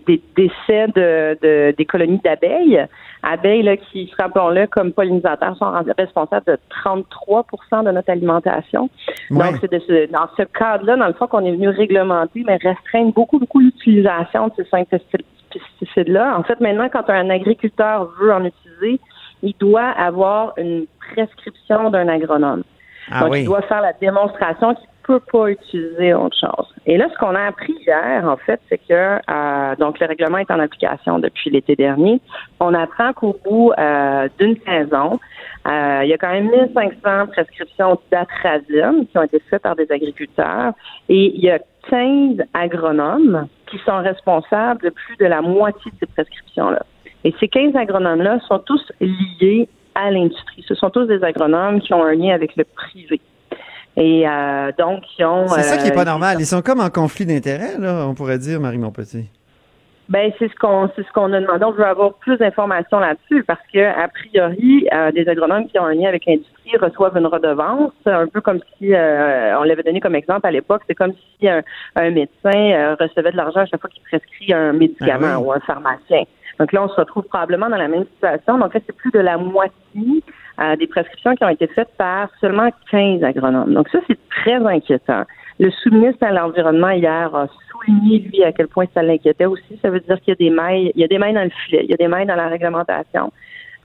[0.07, 2.83] des décès de, de des colonies d'abeilles,
[3.23, 8.89] abeilles là, qui, rappelons-le, comme pollinisateurs, sont responsables de 33% de notre alimentation.
[9.31, 9.37] Ouais.
[9.37, 12.57] Donc, c'est de ce- dans ce cadre-là, dans le fond, qu'on est venu réglementer, mais
[12.57, 14.87] restreindre beaucoup, beaucoup l'utilisation de ces cinq
[15.79, 16.37] pesticides-là.
[16.37, 18.99] En fait, maintenant, quand un agriculteur veut en utiliser,
[19.43, 22.63] il doit avoir une prescription d'un agronome.
[23.11, 23.41] Ah Donc, oui.
[23.41, 26.65] il doit faire la démonstration qu'il peut pas utiliser autre chose.
[26.87, 30.39] Et là, ce qu'on a appris hier, en fait, c'est que euh, donc le règlement
[30.39, 32.19] est en application depuis l'été dernier.
[32.59, 35.19] On apprend qu'au bout euh, d'une saison,
[35.67, 39.91] euh, il y a quand même 1500 prescriptions d'atrazine qui ont été faites par des
[39.91, 40.73] agriculteurs
[41.09, 41.59] et il y a
[41.89, 46.83] 15 agronomes qui sont responsables de plus de la moitié de ces prescriptions-là.
[47.23, 50.63] Et ces 15 agronomes-là sont tous liés à l'industrie.
[50.67, 53.19] Ce sont tous des agronomes qui ont un lien avec le privé.
[53.97, 55.47] Et euh, donc, qui ont...
[55.47, 56.37] C'est ça qui est pas euh, normal.
[56.39, 59.29] Ils sont comme en conflit d'intérêts, là, on pourrait dire, Marie Montpetit.
[60.07, 61.65] Ben c'est ce qu'on c'est ce qu'on a demandé.
[61.65, 65.85] On veut avoir plus d'informations là-dessus parce que a priori, euh, des agronomes qui ont
[65.85, 69.99] un lien avec l'industrie reçoivent une redevance, un peu comme si euh, on l'avait donné
[69.99, 70.83] comme exemple à l'époque.
[70.87, 71.63] C'est comme si un,
[71.95, 75.47] un médecin euh, recevait de l'argent à chaque fois qu'il prescrit un médicament Ah oui.
[75.47, 76.23] ou un pharmacien.
[76.59, 78.57] Donc là, on se retrouve probablement dans la même situation.
[78.57, 80.23] Donc là, c'est plus de la moitié
[80.59, 83.73] euh, des prescriptions qui ont été faites par seulement 15 agronomes.
[83.73, 85.23] Donc ça, c'est très inquiétant.
[85.59, 89.79] Le sous-ministre à l'Environnement hier a souligné, lui, à quel point ça l'inquiétait aussi.
[89.81, 91.49] Ça veut dire qu'il y a des mailles, il y a des mailles dans le
[91.49, 93.31] filet, il y a des mailles dans la réglementation.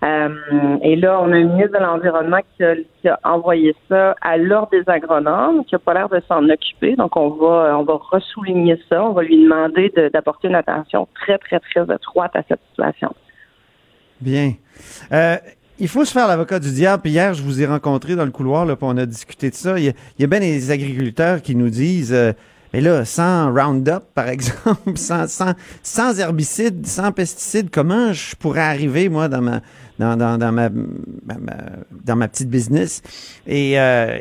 [0.03, 4.17] Euh, et là, on a un ministre de l'Environnement qui a, qui a envoyé ça
[4.23, 6.97] à l'ordre des agronomes, qui a pas l'air de s'en occuper.
[6.97, 9.05] Donc, on va, on va ressouligner ça.
[9.05, 13.15] On va lui demander de- d'apporter une attention très, très, très étroite à cette situation.
[14.21, 14.53] Bien.
[15.13, 15.37] Euh,
[15.81, 17.03] il faut se faire l'avocat du diable.
[17.03, 19.55] Puis hier, je vous ai rencontré dans le couloir, là, puis on a discuté de
[19.55, 19.79] ça.
[19.79, 22.33] Il y a, il y a bien des agriculteurs qui nous disent, euh,
[22.73, 28.61] mais là, sans Roundup, par exemple, sans, sans, sans herbicides, sans pesticides, comment je pourrais
[28.61, 29.61] arriver, moi, dans ma,
[29.99, 33.03] dans, dans, dans ma, dans ma petite business?
[33.47, 34.19] Et, euh,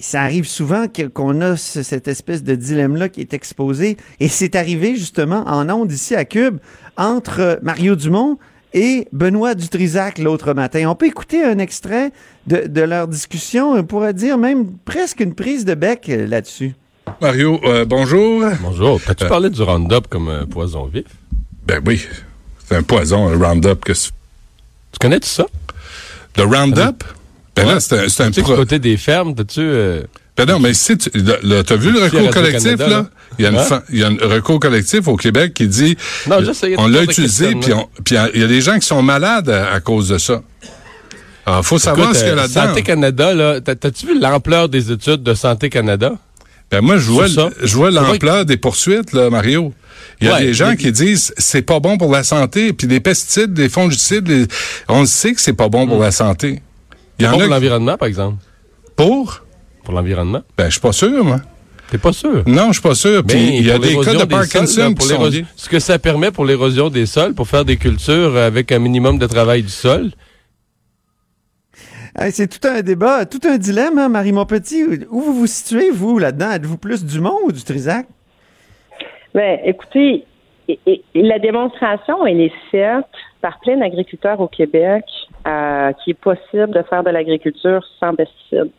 [0.00, 3.96] ça arrive souvent qu'on a ce- cette espèce de dilemme-là qui est exposé.
[4.20, 6.58] Et c'est arrivé, justement, en ondes ici à Cube,
[6.96, 8.38] entre Mario Dumont
[8.74, 10.86] et Benoît Dutrisac l'autre matin.
[10.88, 12.12] On peut écouter un extrait
[12.46, 16.74] de, de leur discussion, on pourrait dire même presque une prise de bec euh, là-dessus.
[17.20, 18.44] Mario, euh, bonjour.
[18.62, 19.00] Bonjour.
[19.04, 21.04] T'as-tu Euh, parlé du Roundup comme un poison vif?
[21.66, 22.06] Ben oui,
[22.66, 23.84] c'est un poison, un Roundup.
[23.84, 24.10] Que tu
[25.00, 25.46] connais-tu ça?
[26.36, 27.04] Le Roundup?
[27.54, 29.60] Ben là, c'est un, c'est un Tu pro- du côté des fermes, t'as-tu...
[30.36, 32.88] Ben non, mais si tu as vu le recours collectif, là?
[32.88, 33.06] là.
[33.38, 33.62] Il y, a une Hein?
[33.64, 37.02] fa- il y a un recours collectif au Québec qui dit Non, il on l'a
[37.02, 37.88] utilisé, puis on-
[38.34, 40.42] il y a des gens qui sont malades à, à cause de ça.
[41.44, 42.66] Alors, faut savoir Écoute, ce qu'il y a euh, là-dedans.
[42.68, 46.12] Santé Canada, là, t'as- t'as-tu vu l'ampleur des études de Santé Canada?
[46.70, 49.74] Ben moi, je vois, je vois l'ampleur des poursuites, là, Mario.
[50.20, 52.86] Il y a Ouais, des gens qui disent c'est pas bon pour la santé, puis
[52.86, 54.46] les pesticides, les fongicides, les-
[54.88, 56.62] on sait que c'est pas bon pour la santé.
[57.18, 58.36] Il y en bon a pour l'environnement, par exemple.
[58.96, 59.42] Pour?
[59.84, 60.42] Pour l'environnement?
[60.56, 61.38] Ben, je suis pas sûr, moi.
[61.90, 62.42] T'es pas sûr?
[62.46, 63.22] Non, je suis pas sûr.
[63.24, 65.06] Puis Mais il y a des cas l'érosion de des Parkinson sols, là, pour qui
[65.06, 65.46] sont l'érosion- liés.
[65.56, 69.18] Ce que ça permet pour l'érosion des sols, pour faire des cultures avec un minimum
[69.18, 70.10] de travail du sol,
[72.30, 74.84] c'est tout un débat, tout un dilemme, hein, Marie Montpetit.
[75.10, 76.52] Où vous vous situez, vous, là-dedans?
[76.52, 78.06] Êtes-vous plus du Mont ou du Trisac?
[79.34, 80.24] Ben, écoutez,
[80.68, 83.04] et- et- et la démonstration, elle est faite
[83.40, 85.04] par plein d'agriculteurs au Québec
[85.46, 88.70] euh, qu'il est possible de faire de l'agriculture sans pesticides.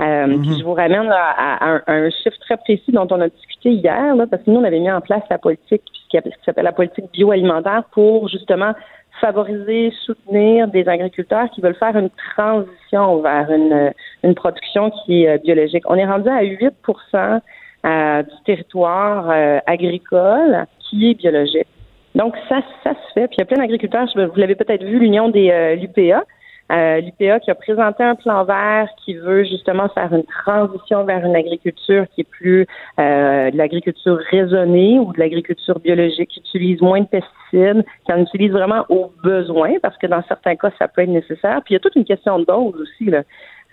[0.00, 3.06] Euh, puis je vous ramène là, à, à un, à un chiffre très précis dont
[3.10, 5.82] on a discuté hier, là, parce que nous, on avait mis en place la politique,
[6.10, 8.72] ce qui s'appelle la politique bioalimentaire, pour justement
[9.20, 13.92] favoriser, soutenir des agriculteurs qui veulent faire une transition vers une,
[14.24, 15.84] une production qui est euh, biologique.
[15.86, 17.40] On est rendu à 8%
[17.86, 21.66] euh, du territoire euh, agricole qui est biologique.
[22.14, 23.28] Donc, ça, ça se fait.
[23.28, 26.24] Puis, il y a plein d'agriculteurs, vous l'avez peut-être vu, l'Union des euh, l'UPA,
[26.70, 31.24] euh, l'UPA qui a présenté un plan vert qui veut justement faire une transition vers
[31.24, 32.66] une agriculture qui est plus
[32.98, 38.18] euh, de l'agriculture raisonnée ou de l'agriculture biologique qui utilise moins de pesticides, qui en
[38.18, 41.60] utilise vraiment au besoin, parce que dans certains cas, ça peut être nécessaire.
[41.64, 43.10] Puis il y a toute une question de dose aussi.
[43.10, 43.22] Là.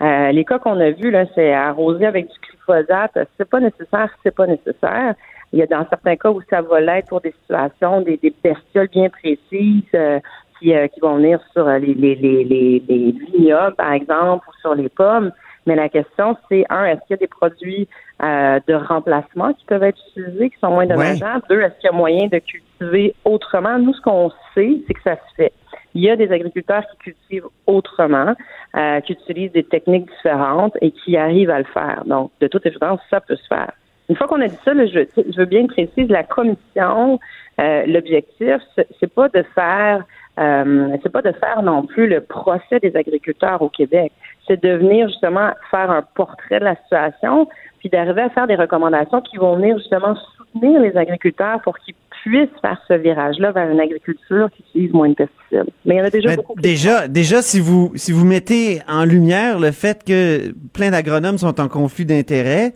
[0.00, 4.10] Euh, les cas qu'on a vus, là, c'est arroser avec du glyphosate, c'est pas nécessaire,
[4.22, 5.14] c'est pas nécessaire.
[5.52, 8.34] Il y a dans certains cas où ça va l'être pour des situations, des, des
[8.42, 10.20] bestioles bien précises euh,
[10.58, 14.46] qui, euh, qui vont venir sur euh, les, les, les, les, les vignobles, par exemple,
[14.48, 15.32] ou sur les pommes.
[15.66, 17.88] Mais la question, c'est un, est-ce qu'il y a des produits
[18.22, 21.42] euh, de remplacement qui peuvent être utilisés, qui sont moins dommageables?
[21.50, 23.78] Deux, est-ce qu'il y a moyen de cultiver autrement?
[23.78, 25.52] Nous, ce qu'on sait, c'est que ça se fait.
[25.94, 28.34] Il y a des agriculteurs qui cultivent autrement,
[28.76, 32.02] euh, qui utilisent des techniques différentes et qui arrivent à le faire.
[32.06, 33.72] Donc, de toute évidence, ça peut se faire.
[34.08, 37.20] Une fois qu'on a dit ça, là, je, je veux bien préciser la commission.
[37.60, 38.56] euh, L'objectif,
[38.98, 40.04] c'est pas de faire,
[40.38, 44.12] euh, c'est pas de faire non plus le procès des agriculteurs au Québec.
[44.46, 47.48] C'est de venir justement faire un portrait de la situation,
[47.80, 51.94] puis d'arriver à faire des recommandations qui vont venir justement soutenir les agriculteurs pour qu'ils
[52.22, 55.72] puissent faire ce virage-là vers une agriculture qui utilise moins de pesticides.
[55.84, 56.60] Mais il y en a déjà Ben, beaucoup.
[56.60, 61.60] déjà, déjà, si vous, si vous mettez en lumière le fait que plein d'agronomes sont
[61.60, 62.74] en conflit d'intérêts,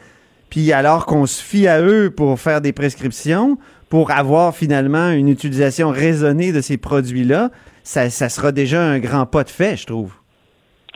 [0.51, 3.57] puis alors qu'on se fie à eux pour faire des prescriptions,
[3.93, 7.51] pour avoir finalement une utilisation raisonnée de ces produits-là,
[7.83, 10.15] ça, ça sera déjà un grand pas de fait, je trouve.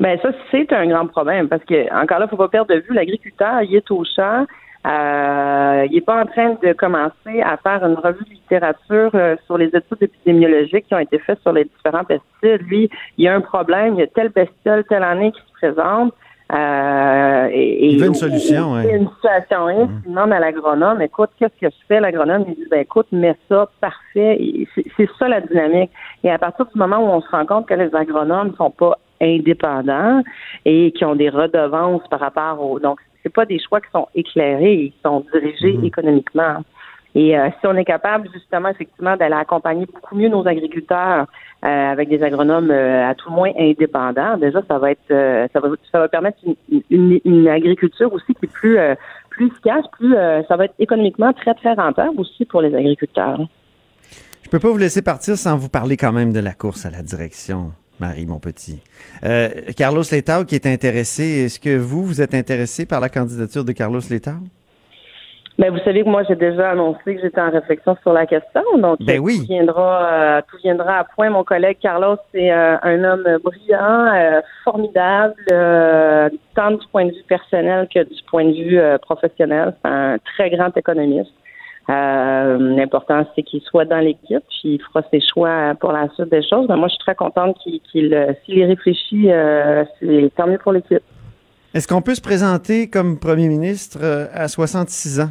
[0.00, 2.94] Ben ça, c'est un grand problème parce que encore là, faut pas perdre de vue
[2.94, 4.46] l'agriculteur, il est au champ.
[4.86, 9.36] Euh, il n'est pas en train de commencer à faire une revue de littérature euh,
[9.44, 12.66] sur les études épidémiologiques qui ont été faites sur les différents pesticides.
[12.66, 15.52] Lui, il y a un problème, il y a telle bestiole telle année qui se
[15.52, 16.14] présente.
[16.52, 18.96] Euh, et, Il veut une solution, ouais.
[18.96, 21.98] une situation demande à l'agronome, écoute, qu'est-ce que je fais?
[21.98, 24.66] L'agronome, il dit, ben écoute, mets ça, parfait.
[24.96, 25.90] C'est ça la dynamique.
[26.22, 28.96] Et à partir du moment où on se rend compte que les agronomes sont pas
[29.20, 30.22] indépendants
[30.64, 32.78] et qui ont des redevances par rapport au...
[32.78, 36.62] Donc, c'est pas des choix qui sont éclairés, ils sont dirigés économiquement.
[37.16, 41.26] Et euh, si on est capable justement effectivement d'aller accompagner beaucoup mieux nos agriculteurs
[41.64, 45.68] euh, avec des agronomes euh, à tout moins indépendants, déjà ça va être ça va
[45.90, 46.36] ça va permettre
[46.90, 48.78] une, agriculture aussi qui est plus
[49.40, 50.14] efficace, plus
[50.46, 53.40] ça va être économiquement très très rentable aussi pour les agriculteurs.
[54.42, 56.90] Je peux pas vous laisser partir sans vous parler quand même de la course à
[56.90, 58.82] la direction, Marie, mon petit.
[59.74, 63.72] Carlos Letao qui est intéressé, est-ce que vous, vous êtes intéressé par la candidature de
[63.72, 64.34] Carlos Letao?
[65.58, 68.60] Ben, vous savez que moi, j'ai déjà annoncé que j'étais en réflexion sur la question.
[68.76, 69.38] Donc, Ben oui.
[69.40, 71.30] tout, viendra, euh, tout viendra à point.
[71.30, 75.34] Mon collègue Carlos, c'est euh, un homme brillant, euh, formidable,
[76.54, 79.74] tant du point de vue personnel que du point de vue professionnel.
[79.82, 81.32] C'est un très grand économiste.
[81.88, 86.42] L'important, c'est qu'il soit dans l'équipe, puis il fera ses choix pour la suite des
[86.42, 86.66] choses.
[86.68, 89.30] Mais moi, je suis très contente qu'il, qu'il, s'il y réfléchit,
[90.00, 91.02] c'est tant mieux pour l'équipe.
[91.72, 93.98] Est-ce qu'on peut se présenter comme premier ministre
[94.34, 95.30] à 66 ans?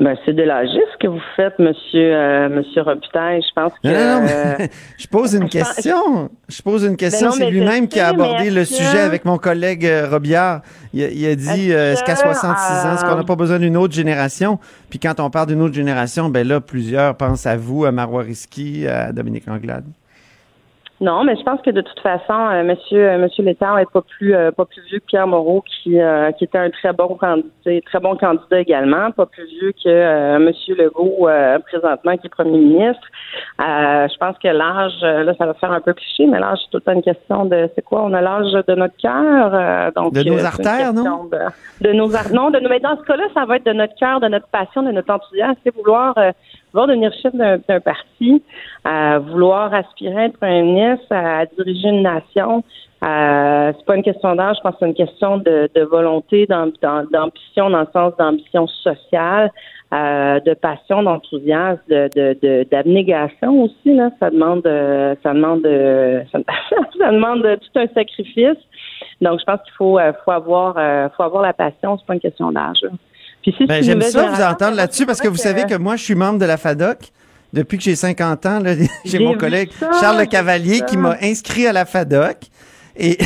[0.00, 3.40] Ben, c'est de l'âgisme que vous faites, monsieur, euh, monsieur Robitaille.
[3.42, 3.86] Je pense que.
[3.86, 6.30] Non, non, non, euh, mais je pose une je pense- question.
[6.48, 7.26] Je pose une question.
[7.28, 9.86] Ben non, C'est mais lui-même qui a mais abordé le sujet que- avec mon collègue
[9.86, 10.62] euh, Robillard.
[10.92, 13.22] Il a, il a dit Est-ce euh, est-ce qu'à que, 66 ans, est-ce qu'on n'a
[13.24, 14.58] pas besoin d'une autre génération?
[14.90, 18.22] Puis quand on parle d'une autre génération, ben là, plusieurs pensent à vous, à Marois
[18.22, 19.84] Risky, à Dominique Anglade.
[21.00, 24.02] Non, mais je pense que de toute façon, euh, Monsieur euh, Monsieur Létard est pas
[24.02, 27.16] plus euh, pas plus vieux que Pierre Moreau, qui euh, qui était un très bon
[27.16, 32.28] candidat, très bon candidat également, pas plus vieux que euh, Monsieur Legault euh, présentement qui
[32.28, 33.02] est Premier ministre.
[33.60, 36.70] Euh, je pense que l'âge, là, ça va faire un peu cliché, mais l'âge c'est
[36.70, 38.02] tout le temps une question de c'est quoi?
[38.04, 41.24] On a l'âge de notre cœur, euh, donc De nos artères, non?
[41.24, 42.68] De, de nos non, de nos.
[42.68, 45.12] Mais dans ce cas-là, ça va être de notre cœur, de notre passion, de notre
[45.12, 46.30] enthousiasme, c'est vouloir euh,
[46.74, 48.42] vouloir devenir chef d'un parti,
[48.84, 52.64] à vouloir aspirer à être premier ministre, à diriger une nation.
[53.04, 56.46] Euh, c'est pas une question d'âge, je pense que c'est une question de, de volonté,
[56.46, 59.52] d'am- d'am- d'ambition dans le sens d'ambition sociale,
[59.92, 63.94] euh, de passion, d'enthousiasme, de, de, de- d'abnégation aussi.
[63.94, 66.38] Là, ça demande, euh, ça demande, euh, ça,
[66.98, 68.56] ça demande tout un sacrifice.
[69.20, 70.74] Donc, je pense qu'il faut, euh, faut avoir,
[71.16, 71.98] faut avoir la passion.
[71.98, 72.80] C'est pas une question d'âge.
[73.44, 76.02] Puis si Ben, j'aime ça vous entendre là-dessus parce que vous savez que moi, je
[76.02, 76.98] suis membre de la FADOC.
[77.52, 78.58] Depuis que j'ai 50 ans,
[79.04, 82.38] j'ai mon collègue ça, Charles Le Cavalier qui m'a inscrit à la FADOC.
[82.96, 83.18] Et,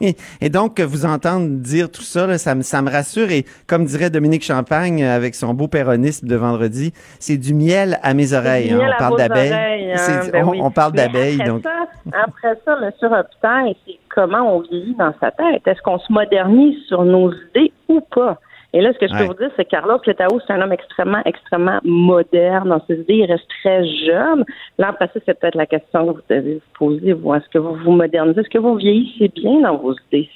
[0.40, 3.30] et donc, vous entendre dire tout ça, là, ça, me, ça me rassure.
[3.30, 8.00] Et comme dirait Dominique Champagne euh, avec son beau péronisme de vendredi, c'est du miel
[8.02, 8.68] à mes oreilles.
[8.68, 8.78] C'est hein.
[8.78, 9.52] miel On parle d'abeilles.
[9.52, 10.58] hein, ben on, oui.
[10.60, 11.40] on parle d'abeilles.
[11.40, 12.90] Après Donc, ça, après ça, M.
[13.02, 15.62] Robitaille, c'est comment on vieillit dans sa tête?
[15.64, 18.40] Est-ce qu'on se modernise sur nos idées ou pas?
[18.76, 19.20] Et là, ce que je Ouais.
[19.20, 22.94] peux vous dire, c'est que Carlos Letao, c'est un homme extrêmement, extrêmement moderne dans ses
[22.94, 23.14] idées.
[23.22, 24.44] Il reste très jeune.
[24.78, 27.12] Là, après ça, c'est peut-être la question que vous devez vous poser.
[27.12, 28.40] Vous, est-ce que vous vous modernisez?
[28.40, 30.28] Est-ce que vous vieillissez bien dans vos idées?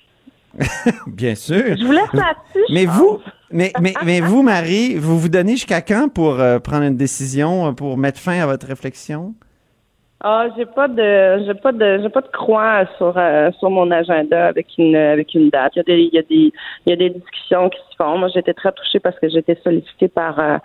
[1.08, 1.76] bien sûr.
[1.76, 2.64] Je vous laisse là-dessus.
[2.72, 2.96] Mais pense.
[2.96, 3.18] vous,
[3.50, 7.66] mais, mais, mais vous, Marie, vous vous donnez jusqu'à quand pour euh, prendre une décision,
[7.66, 9.34] euh, pour mettre fin à votre réflexion?
[10.20, 13.88] Ah, j'ai pas de j'ai pas de j'ai pas de croix sur euh, sur mon
[13.92, 15.74] agenda avec une avec une date.
[15.76, 16.52] Il y a des il y a des
[16.86, 18.18] il y a des discussions qui se font.
[18.18, 20.58] Moi, été très touchée parce que été sollicitée par euh,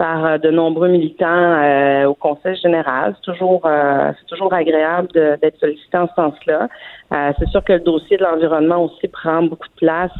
[0.00, 3.14] par euh, de nombreux militants euh, au Conseil général.
[3.16, 6.68] C'est toujours euh, c'est toujours agréable d'être sollicité en ce sens-là.
[7.38, 10.12] C'est sûr que le dossier de l'environnement aussi prend beaucoup de place.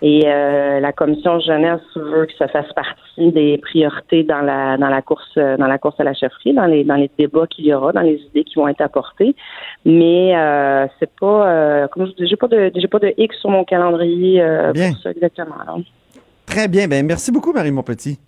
[0.00, 4.88] Et euh, la commission jeunesse veut que ça fasse partie des priorités dans la dans
[4.88, 7.66] la course euh, dans la course à la chefferie, dans les dans les débats qu'il
[7.66, 9.34] y aura, dans les idées qui vont être apportées.
[9.84, 13.12] Mais euh, c'est pas euh, comme je vous dis, j'ai pas de j'ai pas de
[13.16, 15.56] X sur mon calendrier euh, pour ça exactement.
[16.46, 16.86] Très bien.
[16.86, 18.18] Ben, merci beaucoup, Marie, mon petit.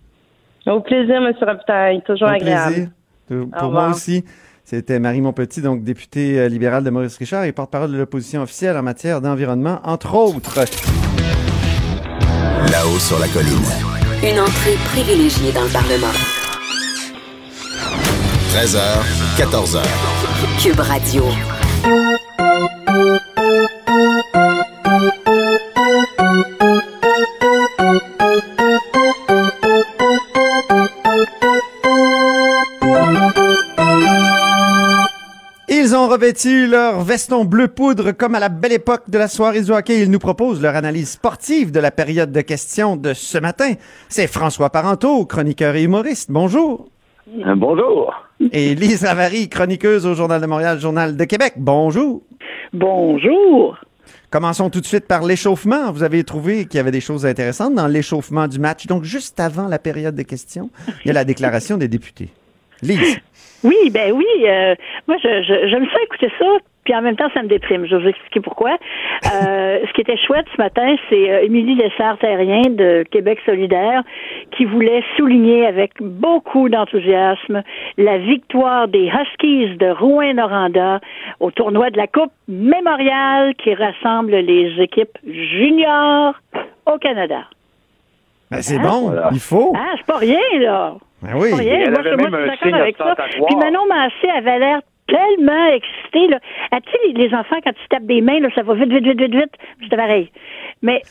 [0.67, 2.73] Au plaisir, Monsieur Robitaille, toujours Un agréable.
[2.73, 2.89] plaisir.
[3.31, 4.23] Au Pour moi aussi.
[4.63, 8.77] C'était Marie Montpetit, donc députée euh, libérale de Maurice Richard et porte-parole de l'opposition officielle
[8.77, 10.59] en matière d'environnement, entre autres.
[12.71, 13.65] Là-haut sur la colline.
[14.23, 16.13] Une entrée privilégiée dans le Parlement.
[18.53, 18.79] 13h,
[19.37, 19.81] 14h.
[20.61, 21.23] Cube Radio.
[36.21, 39.63] Ils ont revêtu leur veston bleu poudre comme à la belle époque de la soirée
[39.63, 40.03] du hockey?
[40.03, 43.73] Ils nous proposent leur analyse sportive de la période de questions de ce matin.
[44.07, 46.29] C'est François Parenteau, chroniqueur et humoriste.
[46.29, 46.89] Bonjour.
[47.55, 48.13] Bonjour.
[48.51, 51.53] Et Lise Ravary, chroniqueuse au Journal de Montréal, Journal de Québec.
[51.57, 52.21] Bonjour.
[52.71, 53.79] Bonjour.
[54.29, 55.91] Commençons tout de suite par l'échauffement.
[55.91, 58.85] Vous avez trouvé qu'il y avait des choses intéressantes dans l'échauffement du match.
[58.85, 60.69] Donc, juste avant la période de questions,
[61.03, 62.29] il y a la déclaration des députés.
[63.63, 64.25] Oui, ben oui.
[64.47, 64.75] euh,
[65.07, 66.45] moi, je, je, j'aime ça écouter ça.
[66.83, 67.85] Puis en même temps, ça me déprime.
[67.85, 68.71] Je vais vous expliquer pourquoi.
[68.71, 74.01] Euh, ce qui était chouette ce matin, c'est euh, Émilie Lessard-Terrien de Québec solidaire
[74.57, 77.61] qui voulait souligner avec beaucoup d'enthousiasme
[77.97, 81.01] la victoire des Huskies de Rouen-Noranda
[81.39, 86.33] au tournoi de la Coupe mémoriale qui rassemble les équipes juniors
[86.87, 87.45] au Canada.
[88.51, 88.81] Ben, c'est Hein?
[88.83, 89.73] bon, il faut.
[89.75, 90.95] Ah, c'est pas rien, là.
[91.21, 91.49] Ben oui.
[91.51, 91.79] C'est pas rien.
[91.85, 93.15] Elle Moi, avait je, moi, même je suis un d'accord signe avec ça.
[93.47, 96.27] Puis Manon Massé avait l'air tellement excitée.
[96.27, 96.39] Là.
[96.71, 99.03] Ah, tu sais, les, enfants, quand ils tapent des mains, là, ça va vite, vite,
[99.05, 99.51] vite, vite, vite.
[99.83, 100.31] C'était pareil.
[100.81, 101.01] Mais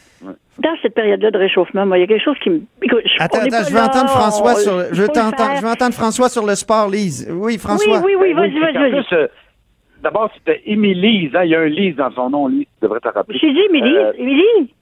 [0.59, 2.61] dans cette période-là de réchauffement, moi, il y a quelque chose qui me...
[2.83, 4.95] Écoute, je- Attends, attends, je veux là, entendre François on- sur.
[4.95, 5.57] Je le t'entendre- faire.
[5.57, 7.31] je veux entendre François sur le sport, Lise.
[7.33, 8.01] Oui, François.
[8.05, 9.29] Oui, oui, Ben vas-y, c'est vas-y, euh,
[10.03, 11.31] D'abord, c'était Émilie.
[11.35, 12.65] Hein, il y a un Lise dans son nom, Lise.
[12.65, 13.39] Tu devrais te rappeler.
[13.39, 13.97] J'ai dit Émilie.
[13.97, 14.75] Euh, Émilie?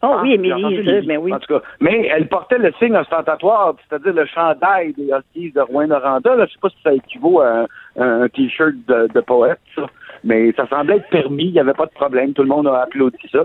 [0.00, 1.32] Oh ah, oui, Émilie, mais oui.
[1.32, 5.60] En tout cas, mais elle portait le signe ostentatoire, c'est-à-dire le chandail des Huskies de
[5.60, 6.46] Rouen-Noranda.
[6.46, 9.86] Je sais pas si ça équivaut à un, un t-shirt de, de poète, ça.
[10.24, 12.82] Mais ça semblait être permis, il n'y avait pas de problème, tout le monde a
[12.82, 13.44] applaudi ça.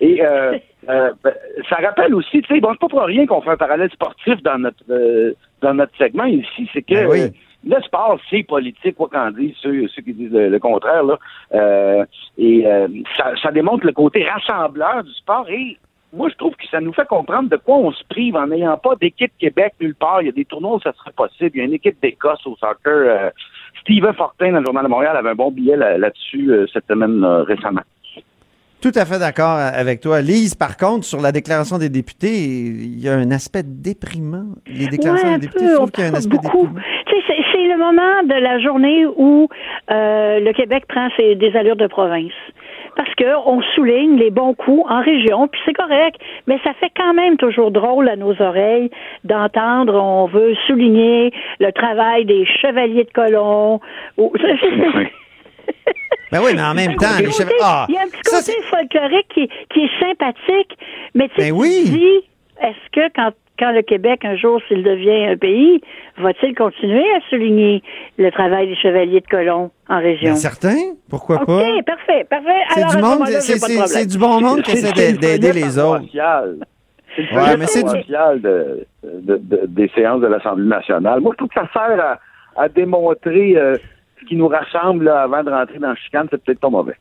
[0.00, 1.34] Et euh, euh, ben,
[1.68, 4.42] ça rappelle aussi, tu sais, bon, c'est pas pour rien qu'on fait un parallèle sportif
[4.42, 7.32] dans notre euh, dans notre segment ici, c'est que Ben oui.
[7.64, 11.18] Le sport, c'est politique, quoi qu'en disent ceux, ceux qui disent le, le contraire, là.
[11.54, 12.04] Euh,
[12.38, 15.78] et euh, ça, ça démontre le côté rassembleur du sport et
[16.14, 18.76] moi, je trouve que ça nous fait comprendre de quoi on se prive en n'ayant
[18.76, 20.20] pas d'équipe Québec nulle part.
[20.20, 21.52] Il y a des tournois où ça serait possible.
[21.54, 22.76] Il y a une équipe d'Écosse au soccer.
[22.86, 23.30] euh,
[23.80, 26.86] Steven Fortin, dans le Journal de Montréal, avait un bon billet là- là-dessus euh, cette
[26.86, 27.80] semaine euh, récemment.
[28.82, 30.20] Tout à fait d'accord avec toi.
[30.20, 34.46] Lise, par contre, sur la déclaration des députés, il y a un aspect déprimant.
[34.66, 36.66] Les déclarations Ouais, des députés, je on trouve qu'il y a un parle aspect beaucoup.
[36.66, 36.80] déprimant.
[37.62, 39.48] C'est- le moment de la journée où
[39.90, 42.32] euh, le Québec prend ses, des allures de province.
[42.94, 46.90] Parce que on souligne les bons coups en région, puis c'est correct, mais ça fait
[46.94, 48.90] quand même toujours drôle à nos oreilles
[49.24, 53.80] d'entendre on veut souligner le travail des chevaliers de colons.
[54.18, 54.32] ou-
[56.32, 58.38] Ben oui, mais en même temps, les chefs- Ah, il y a un petit ça,
[58.40, 60.76] côté folklorique qui, qui est sympathique,
[61.14, 61.82] mais tu sais, Ben tu oui.
[61.84, 62.20] te dis,
[62.62, 63.32] est-ce que quand,
[63.62, 65.80] quand le Québec, un jour, s'il devient un pays,
[66.18, 67.82] va-t-il continuer à souligner
[68.18, 70.30] le travail des chevaliers de colons en région?
[70.30, 70.76] Ben, certain,
[71.08, 71.82] pourquoi OK, pas?
[71.86, 72.48] parfait, parfait.
[72.70, 73.26] C'est Alors, du monde,
[73.86, 76.02] c'est du bon monde qui C'est- essaie le d'aider les autres.
[77.14, 77.90] C'est le Ouais, mais c'est du-
[78.40, 81.20] de, de- de- des séances de l'Assemblée nationale.
[81.20, 82.18] Moi, je trouve que ça sert à,
[82.62, 83.76] à démontrer euh,
[84.20, 86.26] ce qui nous rassemble là, avant de rentrer dans le chicane.
[86.30, 86.96] C'est peut-être pas mauvais.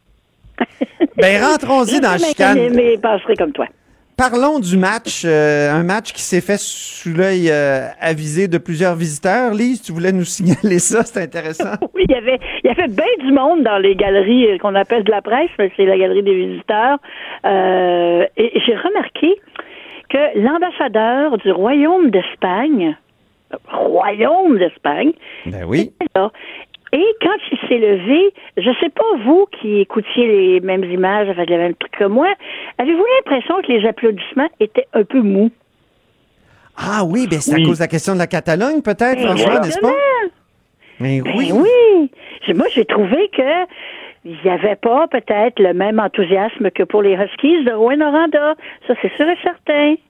[1.18, 2.56] Ben, rentrons-y dans la Je chicane.
[2.56, 3.66] mais, mais comme toi.
[4.22, 8.94] Parlons du match, euh, un match qui s'est fait sous l'œil euh, avisé de plusieurs
[8.94, 9.56] visiteurs.
[9.56, 11.74] Lise, tu voulais nous signaler ça, c'est intéressant.
[11.96, 14.76] Oui, il y avait, il y avait bien du monde dans les galeries euh, qu'on
[14.76, 17.00] appelle de la presse, mais c'est la galerie des visiteurs.
[17.46, 19.42] Euh, et j'ai remarqué
[20.10, 22.96] que l'ambassadeur du Royaume d'Espagne,
[23.72, 25.14] Royaume d'Espagne,
[25.48, 25.94] Ben oui.
[26.00, 26.32] était là.
[26.94, 31.50] Et quand il s'est levé, je sais pas vous qui écoutiez les mêmes images avec
[31.50, 32.28] les mêmes trucs que moi,
[32.78, 35.52] avez-vous l'impression que les applaudissements étaient un peu mous?
[36.78, 37.64] Ah oui, ben c'est Oui.
[37.64, 39.88] à cause de la question de la Catalogne, peut-être, Ben, François, n'est-ce pas?
[39.88, 39.92] exactement.
[41.00, 41.52] Ben Ben oui.
[41.54, 42.54] oui.
[42.56, 43.42] Moi, j'ai trouvé que
[44.24, 48.56] il n'y avait pas peut-être le même enthousiasme que pour les Huskies de Rouen-Noranda.
[48.88, 49.96] Ça, c'est sûr et certain.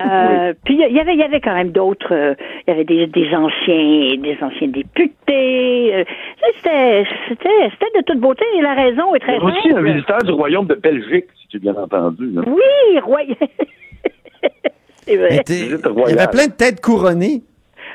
[0.00, 2.14] Euh, Puis il y avait, il y avait quand même d'autres.
[2.14, 2.34] euh,
[2.66, 5.92] Il y avait des, des anciens, des anciens députés.
[5.94, 6.04] euh,
[6.56, 8.44] c'était, c'était, c'était de toute beauté.
[8.56, 9.90] Et la raison est Il y très a aussi un simple.
[9.90, 12.30] visiteur du Royaume de Belgique, si tu as bien entendu.
[12.30, 12.42] là.
[12.46, 13.20] Oui, Roy.
[15.04, 15.28] c'est vrai.
[15.32, 17.42] Mais t'es- Visite Il y avait plein de têtes couronnées.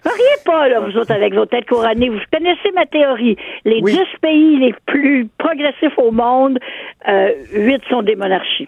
[0.05, 2.09] Riez pas, là, vous autres, avec vos têtes couronnées.
[2.09, 3.35] Vous connaissez ma théorie.
[3.65, 3.93] Les Oui.
[3.93, 6.59] 10 pays les plus progressifs au monde,
[7.07, 8.67] euh, 8 sont des monarchies.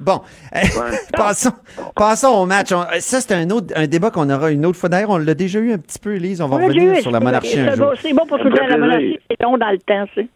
[0.00, 0.20] Bon,
[1.16, 1.50] passons,
[1.96, 2.70] passons au match.
[2.72, 4.88] On- ça, c'est un autre un débat qu'on aura une autre fois.
[4.88, 6.40] D'ailleurs, on l'a déjà eu un petit peu, Elise.
[6.40, 7.86] On va revenir sur la monarchie un c'est jour.
[7.86, 10.26] bon- C'est bon pour Ça fait la monarchie, c'est long dans le temps, c'est.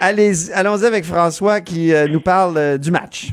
[0.00, 3.28] Allez, allons-y avec François qui euh, nous parle euh, du match.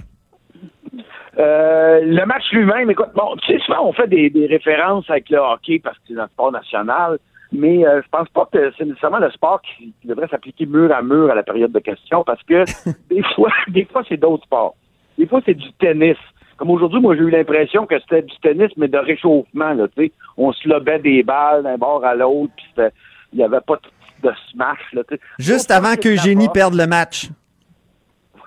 [1.40, 5.30] Euh, le match lui-même, écoute, bon, tu sais, souvent on fait des, des références avec
[5.30, 7.18] le hockey parce que c'est un sport national,
[7.54, 10.94] mais euh, je pense pas que c'est nécessairement le sport qui, qui devrait s'appliquer mur
[10.94, 12.66] à mur à la période de questions parce que
[13.10, 14.76] des fois, des fois c'est d'autres sports.
[15.18, 16.18] Des fois c'est du tennis.
[16.58, 20.08] Comme aujourd'hui, moi j'ai eu l'impression que c'était du tennis mais de réchauffement, là, tu
[20.08, 20.12] sais.
[20.36, 22.84] On se lobait des balles d'un bord à l'autre, puis
[23.32, 23.80] il n'y avait pas
[24.24, 25.22] de, smash, là, tu sais.
[25.40, 27.30] Juste avant que Eugénie perde le match.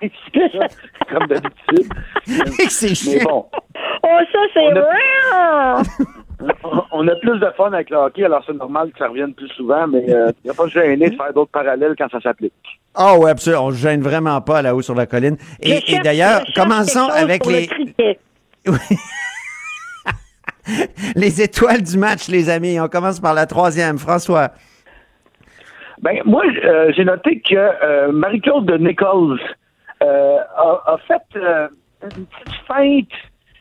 [0.03, 0.11] Oui,
[1.11, 1.93] comme d'habitude.
[2.71, 3.47] c'est Mais bon,
[4.05, 6.07] Oh, ça, c'est On a- vrai!
[6.93, 9.49] on a plus de fun avec le hockey, alors c'est normal que ça revienne plus
[9.51, 12.53] souvent, mais il n'y a pas de gêné de faire d'autres parallèles quand ça s'applique.
[12.95, 13.67] Ah ouais, absolument.
[13.67, 15.37] On ne gêne vraiment pas là-haut sur la colline.
[15.61, 18.19] Et, d'ailleurs, commençons avec le les,
[21.17, 22.79] les étoiles du match, les amis.
[22.81, 23.99] On commence par la troisième.
[23.99, 24.51] François.
[26.03, 29.41] Ben moi, euh, j'ai noté que euh, Marie-Claude de Nichols
[30.03, 31.69] euh, a, a fait euh,
[32.03, 33.19] une petite feinte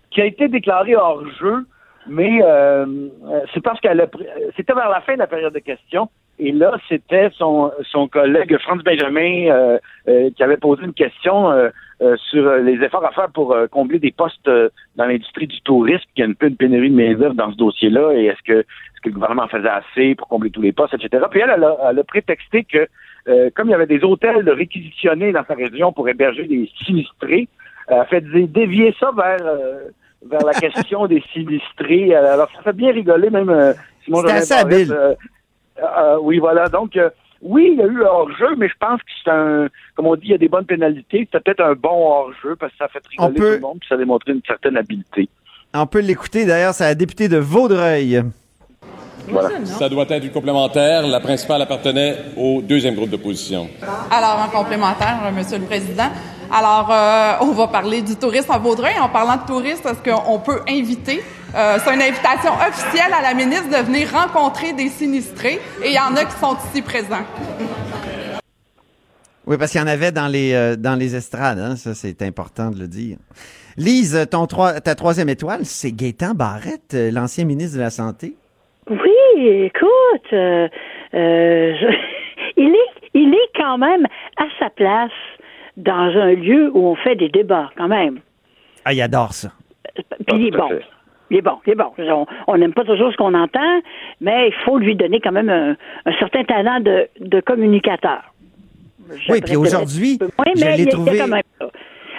[0.09, 1.65] qui a été déclarée hors jeu,
[2.07, 2.85] mais euh,
[3.53, 4.09] c'est parce qu'elle
[4.55, 6.09] c'était vers la fin de la période de questions.
[6.39, 9.77] Et là, c'était son, son collègue Franz Benjamin euh,
[10.07, 11.69] euh, qui avait posé une question euh,
[12.31, 14.49] sur les efforts à faire pour combler des postes
[14.95, 18.13] dans l'industrie du tourisme, qui a un peu une pénurie de main-d'œuvre dans ce dossier-là,
[18.13, 21.23] et est-ce que, est-ce que le gouvernement faisait assez pour combler tous les postes, etc.
[21.29, 22.87] Puis elle, elle a, elle a prétexté que,
[23.27, 27.47] euh, comme il y avait des hôtels réquisitionnés dans sa région pour héberger des sinistrés,
[27.87, 29.89] elle a fait dé- dévier ça vers, euh,
[30.25, 32.13] vers la question des sinistrés.
[32.15, 33.73] Alors, ça fait bien rigoler, même euh,
[34.05, 34.41] Simon Jolin
[34.91, 35.15] euh,
[35.83, 36.67] euh, oui, voilà.
[36.67, 37.09] Donc, euh,
[37.41, 40.27] oui, il y a eu hors-jeu, mais je pense que c'est un, comme on dit,
[40.27, 41.19] il y a des bonnes pénalités.
[41.31, 43.77] C'était peut-être un bon hors-jeu parce que ça a fait rigoler peut- tout le monde,
[43.79, 45.27] puis ça a démontré une certaine habileté.
[45.73, 48.21] On peut l'écouter d'ailleurs, c'est la députée de Vaudreuil.
[49.31, 49.49] Voilà.
[49.65, 51.07] Ça doit être une complémentaire.
[51.07, 53.69] La principale appartenait au deuxième groupe d'opposition.
[54.11, 56.09] Alors, en complémentaire, euh, Monsieur le Président,
[56.53, 58.99] alors, euh, on va parler du tourisme à Vaudreuil.
[58.99, 61.23] En parlant de tourisme, est-ce qu'on peut inviter,
[61.55, 65.61] euh, c'est une invitation officielle à la ministre de venir rencontrer des sinistrés?
[65.81, 67.23] Et il y en a qui sont ici présents.
[69.47, 72.21] Oui, parce qu'il y en avait dans les, euh, dans les estrades, hein, ça c'est
[72.21, 73.17] important de le dire.
[73.77, 78.35] Lise, ton trois, ta troisième étoile, c'est Gaétan Barrette, l'ancien ministre de la Santé.
[78.91, 80.67] Oui, écoute, euh,
[81.13, 81.95] euh, je-
[82.57, 84.05] il est, il est quand même
[84.37, 85.11] à sa place
[85.77, 88.19] dans un lieu où on fait des débats, quand même.
[88.85, 89.49] Ah, il adore ça.
[90.27, 90.69] Puis il est bon.
[91.29, 92.25] Il est bon, il est bon.
[92.47, 93.81] On- n'aime pas toujours ce qu'on entend,
[94.19, 95.75] mais il faut lui donner quand même un,
[96.05, 98.21] un certain talent de, de communicateur.
[99.29, 101.17] Oui, puis aujourd'hui, je mais l'ai trouvé.
[101.17, 101.67] quand même là.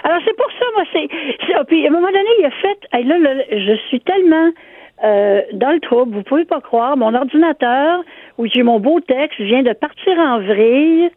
[0.03, 1.07] Alors c'est pour ça, moi, c'est.
[1.55, 2.77] ah, Puis à un moment donné, il a fait.
[2.91, 4.49] hey, là, là, je suis tellement
[5.03, 6.95] euh, dans le trouble, vous pouvez pas croire.
[6.97, 8.03] Mon ordinateur,
[8.37, 11.09] où j'ai mon beau texte, vient de partir en vrille.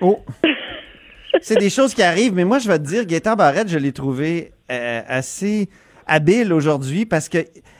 [0.00, 0.20] Oh.
[1.40, 3.92] C'est des choses qui arrivent, mais moi, je vais te dire, Gaétan Barrette, je l'ai
[3.92, 5.68] trouvé euh, assez
[6.06, 7.38] habile aujourd'hui parce que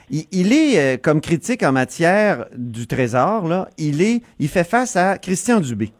[0.09, 4.63] il, il est, euh, comme critique en matière du Trésor, là, il, est, il fait
[4.63, 5.91] face à Christian Dubé.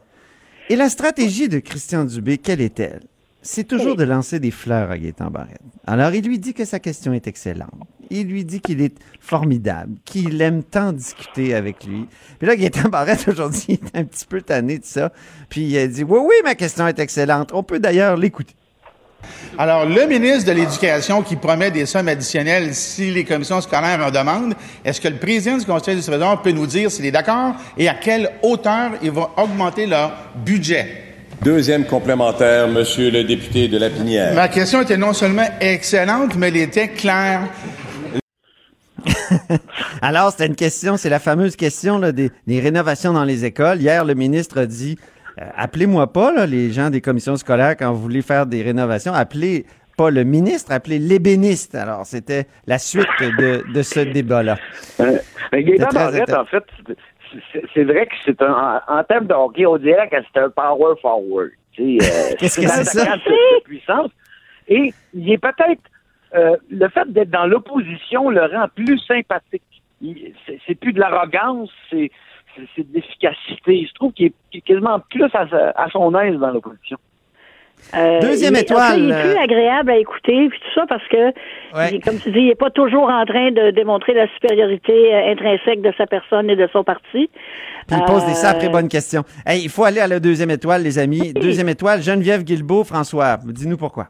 [0.68, 3.02] Et la stratégie de Christian Dubé, quelle est-elle?
[3.42, 5.60] C'est toujours de lancer des fleurs à Gaétan Barrette.
[5.86, 7.70] Alors, il lui dit que sa question est excellente.
[8.10, 12.06] Il lui dit qu'il est formidable, qu'il aime tant discuter avec lui.
[12.38, 15.12] Puis là, Gaétan Barrette, aujourd'hui, il est un petit peu tanné de ça.
[15.48, 17.50] Puis il a dit, oui, oui, ma question est excellente.
[17.52, 18.54] On peut d'ailleurs l'écouter.
[19.58, 24.10] Alors, le ministre de l'Éducation qui promet des sommes additionnelles si les commissions scolaires en
[24.10, 24.54] demandent,
[24.84, 27.88] est-ce que le président du Conseil du Trésor peut nous dire s'il est d'accord et
[27.88, 30.12] à quelle hauteur il va augmenter leur
[30.44, 31.02] budget?
[31.42, 34.34] Deuxième complémentaire, Monsieur le député de la Pinière.
[34.34, 37.42] Ma question était non seulement excellente, mais elle était claire.
[40.02, 43.80] Alors, c'était une question, c'est la fameuse question là, des, des rénovations dans les écoles.
[43.80, 44.98] Hier, le ministre a dit
[45.40, 49.12] euh, appelez-moi pas là, les gens des commissions scolaires quand vous voulez faire des rénovations.
[49.12, 51.74] Appelez pas le ministre, appelez l'ébéniste.
[51.74, 53.06] Alors, c'était la suite
[53.38, 54.56] de, de ce débat-là.
[55.00, 55.18] Euh,
[55.94, 56.96] Barrette, intér- en fait, c'est-
[57.52, 60.40] c'est- c'est vrai que c'est un, en, en termes de hockey, on dirait que c'est
[60.40, 61.50] un power forward.
[61.78, 61.98] Euh,
[62.38, 63.16] Qu'est-ce que c'est ça?
[63.16, 64.10] de puissance.
[64.68, 65.80] Et il est peut-être,
[66.34, 69.62] euh, le fait d'être dans l'opposition le rend plus sympathique.
[70.66, 72.10] C'est plus de l'arrogance, c'est
[72.78, 73.86] de l'efficacité.
[73.88, 76.98] Je trouve qu'il est, quasiment plus à, son aise dans l'opposition.
[77.94, 80.86] Euh, Deuxième il est- étoile, Il est plus euh, agréable à écouter, puis tout ça,
[80.88, 81.26] parce que,
[81.76, 81.92] Ouais.
[81.92, 85.82] il- comme tu dis, il n'est pas toujours en train de démontrer la supériorité intrinsèque
[85.82, 87.28] de sa personne et de son parti.
[87.86, 89.22] Puis il pose des sacrées bonnes questions.
[89.46, 91.32] Hey, il faut aller à la deuxième étoile, les amis.
[91.34, 93.36] Deuxième étoile, Geneviève Guilbeault, François.
[93.44, 94.08] Dis-nous pourquoi.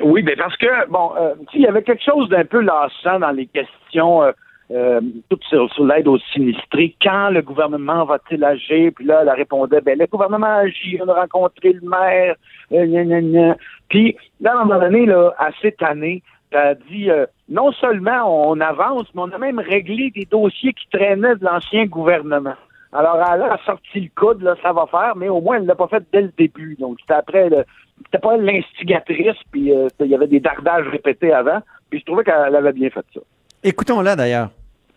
[0.00, 3.30] Oui, ben parce que, bon, euh, il y avait quelque chose d'un peu lassant dans
[3.30, 4.32] les questions, euh,
[4.70, 6.96] euh, toutes sur, sur l'aide aux sinistrés.
[7.00, 8.90] Quand le gouvernement va-t-il agir?
[8.96, 12.34] Puis là, elle répondait, ben le gouvernement agit, on a rencontré le maire,
[12.72, 13.56] euh, gna, gna.
[13.88, 18.50] Puis là, à un moment donné, là, à cette année, t'as dit, euh, non seulement
[18.50, 22.54] on avance, mais on a même réglé des dossiers qui traînaient de l'ancien gouvernement.
[22.92, 25.74] Alors, elle a sorti le coude, là, ça va faire, mais au moins, elle l'a
[25.74, 26.76] pas fait dès le début.
[26.78, 27.64] Donc, c'était après, le-
[28.04, 32.24] c'était pas l'instigatrice, puis euh, il y avait des dardages répétés avant, puis je trouvais
[32.24, 33.20] qu'elle avait bien fait ça.
[33.62, 34.50] Écoutons-la d'ailleurs.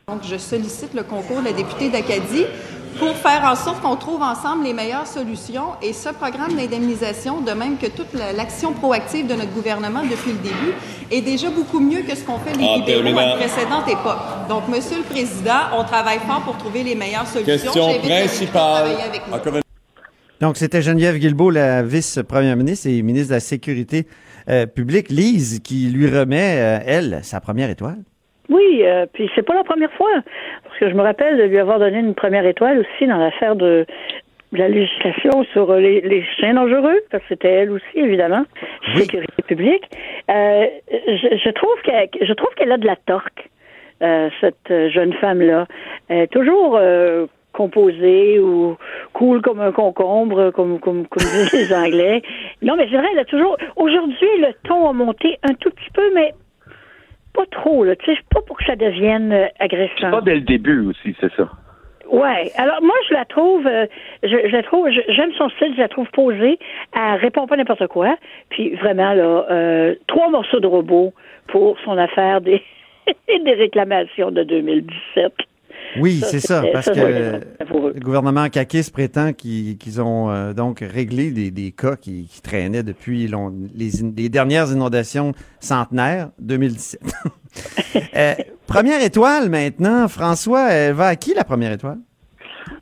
[0.08, 2.46] Donc, je sollicite le concours de la députée d'Acadie
[2.98, 5.74] pour faire en sorte qu'on trouve ensemble les meilleures solutions.
[5.84, 10.32] Et ce programme d'indemnisation, de même que toute la- l'action proactive de notre gouvernement depuis
[10.32, 10.74] le début,
[11.12, 14.48] est déjà beaucoup mieux que ce qu'ont fait les En libéraux à une précédente époque.
[14.50, 17.72] Donc, Monsieur le Président, on travaille fort pour trouver les meilleures solutions.
[17.72, 18.88] Question principale.
[20.40, 24.06] Donc, c'était Geneviève Guilbeault, la vice-première ministre et ministre de la Sécurité
[24.50, 27.98] euh, publique, Lise, qui lui remet, euh, elle, sa première étoile.
[28.50, 30.12] Oui, euh, puis c'est pas la première fois,
[30.64, 33.56] parce que je me rappelle de lui avoir donné une première étoile aussi dans l'affaire
[33.56, 33.86] de
[34.52, 38.46] la législation sur les, les chiens dangereux, parce que c'était elle aussi, évidemment,
[38.96, 39.84] sécurité publique.
[40.30, 43.50] Euh, je, je trouve qu'elle je trouve qu'elle a de la torque,
[44.04, 45.66] euh, cette euh, jeune femme-là.
[46.10, 47.26] Est toujours euh,
[47.58, 48.78] composée ou
[49.14, 52.22] cool comme un concombre, comme, comme, comme disent les Anglais.
[52.62, 53.58] Non, mais c'est vrai, elle a toujours...
[53.76, 56.34] Aujourd'hui, le ton a monté un tout petit peu, mais
[57.34, 57.96] pas trop, là.
[57.96, 60.12] Tu sais, pas pour que ça devienne euh, agressant.
[60.12, 61.50] Pas dès le début aussi, c'est ça.
[62.12, 62.52] Ouais.
[62.56, 63.86] Alors moi, je la trouve, euh,
[64.24, 66.58] je, je la trouve, j'aime son style, je la trouve posée.
[66.96, 68.16] Elle répond pas n'importe quoi.
[68.50, 71.14] Puis vraiment là, euh, trois morceaux de robot
[71.48, 72.62] pour son affaire des
[73.44, 75.34] des réclamations de 2017.
[76.00, 81.32] Oui, c'est ça, parce ça, que le gouvernement Kakis prétend qu'ils ont euh, donc réglé
[81.32, 83.30] des, des cas qui, qui traînaient depuis
[83.76, 87.02] les, dernières inondations centenaires 2017.
[88.16, 88.34] Euh,
[88.68, 92.00] Première étoile maintenant, François, elle va à qui la première étoile?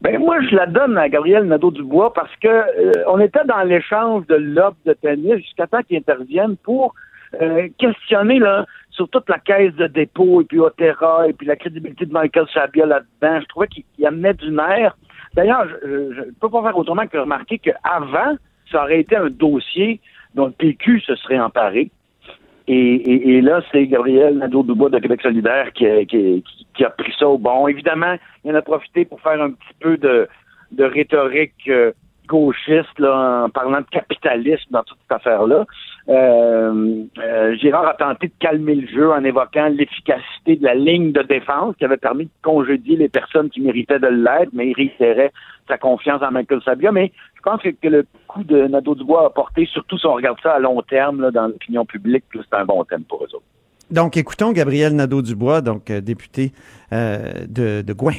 [0.01, 4.25] Ben moi, je la donne à Gabriel Nadeau-Dubois parce que euh, on était dans l'échange
[4.25, 6.95] de l'offre de tennis jusqu'à temps qu'il intervienne pour
[7.39, 11.55] euh, questionner là, sur toute la caisse de dépôt et puis Otera et puis la
[11.55, 13.41] crédibilité de Michael Sabia là-dedans.
[13.41, 14.95] Je trouvais qu'il il amenait du nerf.
[15.33, 18.37] D'ailleurs, je ne peux pas faire autrement que remarquer qu'avant,
[18.71, 19.99] ça aurait été un dossier
[20.33, 21.91] dont le PQ se serait emparé.
[22.67, 27.67] Et, là, c'est Gabriel Nadeau-Dubois de Québec solidaire qui a, pris ça au bon.
[27.67, 30.27] Évidemment, il en a profité pour faire un petit peu de,
[30.71, 31.91] de rhétorique euh,
[32.25, 35.65] gauchiste en parlant de capitalisme dans toute cette affaire-là.
[36.07, 41.11] Euh, euh, Girard a tenté de calmer le jeu en évoquant l'efficacité de la ligne
[41.11, 44.73] de défense qui avait permis de congédier les personnes qui méritaient de l'être, mais il
[44.73, 45.31] réitérait
[45.67, 46.91] sa confiance en Michael Sabia.
[46.91, 50.53] Mais je pense que, le coup de Nadeau-Dubois a porté, surtout si on regarde ça
[50.53, 53.45] à long terme dans l'opinion publique, c'est un bon thème pour eux autres.
[53.89, 56.51] Donc, écoutons Gabriel Nadeau-Dubois, donc euh, député
[56.91, 58.13] de, de Gouin.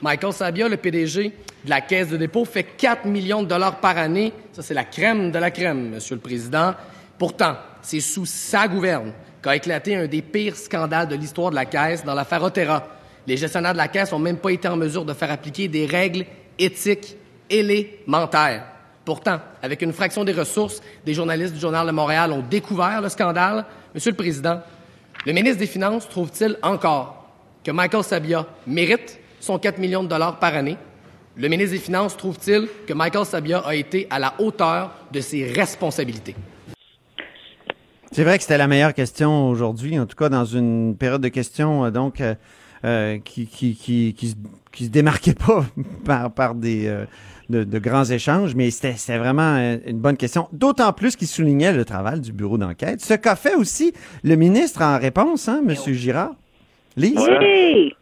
[0.00, 1.32] Michael Sabia, le PDG
[1.64, 4.32] de la Caisse de dépôt, fait 4 millions de dollars par année.
[4.52, 6.74] Ça, c'est la crème de la crème, Monsieur le Président.
[7.18, 9.12] Pourtant, c'est sous sa gouverne
[9.42, 12.88] qu'a éclaté un des pires scandales de l'histoire de la Caisse dans l'affaire Otera.
[13.26, 15.86] Les gestionnaires de la Caisse n'ont même pas été en mesure de faire appliquer des
[15.86, 16.24] règles
[16.58, 17.16] éthiques
[17.48, 18.64] élémentaires.
[19.04, 23.08] Pourtant, avec une fraction des ressources, des journalistes du Journal de Montréal ont découvert le
[23.08, 23.64] scandale.
[23.94, 24.60] Monsieur le Président,
[25.26, 27.28] le ministre des Finances trouve-t-il encore
[27.62, 30.76] que Michael Sabia mérite son 4 millions de dollars par année?
[31.36, 35.46] Le ministre des Finances trouve-t-il que Michael Sabia a été à la hauteur de ses
[35.50, 36.36] responsabilités?
[38.12, 41.28] C'est vrai que c'était la meilleure question aujourd'hui, en tout cas dans une période de
[41.28, 42.34] questions euh, donc euh,
[42.84, 44.34] euh, qui, qui, qui, qui, se,
[44.72, 45.64] qui se démarquait pas
[46.04, 47.04] par, par des euh,
[47.50, 50.48] de, de grands échanges, mais c'était vraiment une bonne question.
[50.52, 53.00] D'autant plus qu'il soulignait le travail du bureau d'enquête.
[53.00, 56.34] Ce qu'a fait aussi le ministre en réponse, hein, Monsieur Girard.
[56.96, 57.18] Lise?
[57.18, 57.92] Oui!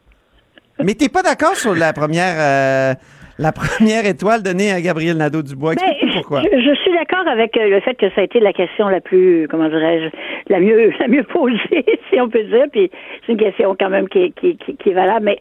[0.84, 2.94] Mais t'es pas d'accord sur la première euh,
[3.38, 5.74] la première étoile donnée à Gabriel Nadeau-Dubois.
[5.74, 6.42] Ben, Explique-nous pourquoi.
[6.42, 9.00] Je, je suis d'accord avec euh, le fait que ça a été la question la
[9.00, 10.08] plus, comment dirais-je,
[10.52, 12.66] la mieux, la mieux posée, si on peut dire.
[12.72, 12.90] Puis
[13.24, 15.24] c'est une question quand même qui, qui, qui, qui est valable.
[15.26, 15.38] Mais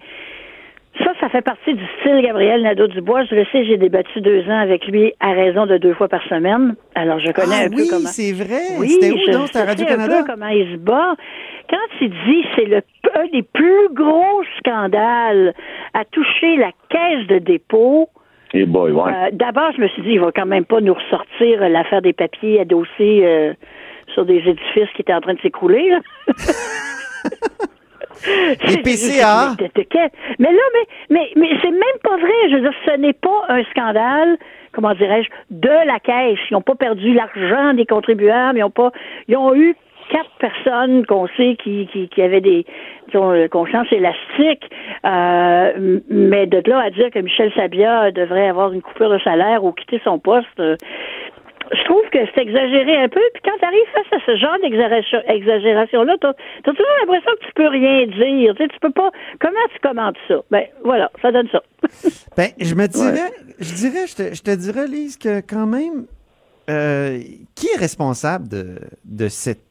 [1.04, 3.26] ça, ça fait partie du style Gabriel Nadeau-Dubois.
[3.26, 6.24] Je le sais, j'ai débattu deux ans avec lui à raison de deux fois par
[6.28, 6.76] semaine.
[6.96, 8.08] Alors, je connais Ah un peu oui, comment.
[8.08, 8.62] c'est vrai.
[8.80, 9.48] Oui, C'était où, je, donc?
[9.48, 10.20] C'était à je sais Radio-Canada?
[10.20, 11.16] un peu comment il se bat.
[11.70, 12.82] Quand il dit c'est le
[13.16, 15.54] un des plus gros scandales
[15.94, 18.10] à toucher la caisse de dépôt,
[18.54, 19.12] Et boy, ouais.
[19.12, 22.14] euh, D'abord, je me suis dit, il va quand même pas nous ressortir l'affaire des
[22.14, 23.54] papiers adossés euh,
[24.14, 25.92] sur des édifices qui étaient en train de s'écrouler.
[28.68, 29.56] Les PCA.
[30.40, 32.50] Mais, là, mais, mais, mais c'est même pas vrai.
[32.50, 34.38] Je veux dire, ce n'est pas un scandale,
[34.72, 36.40] comment dirais-je, de la caisse.
[36.50, 38.60] Ils n'ont pas perdu l'argent des contribuables.
[38.60, 38.92] Ils ont pas,
[39.28, 39.76] ils ont eu
[40.10, 42.66] quatre personnes qu'on sait qui, qui, qui avaient des
[43.08, 44.70] disons, euh, conscience élastique.
[45.06, 49.64] Euh, mais de là à dire que Michel Sabia devrait avoir une coupure de salaire
[49.64, 50.76] ou quitter son poste, euh,
[51.72, 53.22] je trouve que c'est exagéré un peu.
[53.34, 57.46] Puis quand tu arrives face à ce genre d'exagération- exagération-là, t'as as toujours l'impression que
[57.46, 58.54] tu peux rien dire.
[58.56, 59.12] Tu sais, tu peux pas.
[59.40, 60.36] Comment tu commentes ça?
[60.52, 61.62] Ben voilà, ça donne ça.
[62.38, 66.06] Ben, je me dirais, je dirais, je te, je te dirais, Lise, que quand même,
[66.70, 67.20] euh,
[67.56, 69.62] qui est responsable de, de cette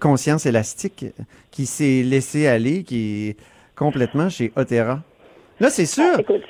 [0.00, 1.06] conscience élastique
[1.50, 3.36] qui s'est laissé aller, qui est
[3.76, 5.00] complètement chez Otera?
[5.60, 6.02] Là, c'est sûr.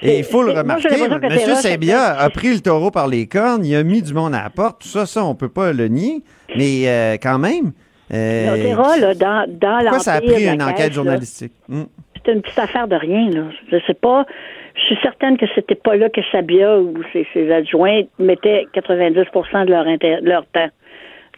[0.03, 0.89] et il faut le moi, remarquer.
[0.89, 1.55] l'impression qu'Otera, M.
[1.57, 4.45] c'est Sabia a pris le taureau par les cornes, il a mis du monde à
[4.45, 6.23] la porte, tout ça, ça, on peut pas le nier.
[6.57, 7.73] Mais euh, quand même.
[8.13, 11.53] euh, là, dans, dans pourquoi ça a pris une enquête caisse, journalistique?
[11.69, 11.83] Hmm.
[12.25, 13.45] C'est une petite affaire de rien, là.
[13.71, 14.27] Je sais pas.
[14.75, 19.15] Je suis certaine que c'était pas là que Sabia ou ses, ses adjoints mettaient 90
[19.15, 20.69] de leur, inter- leur temps.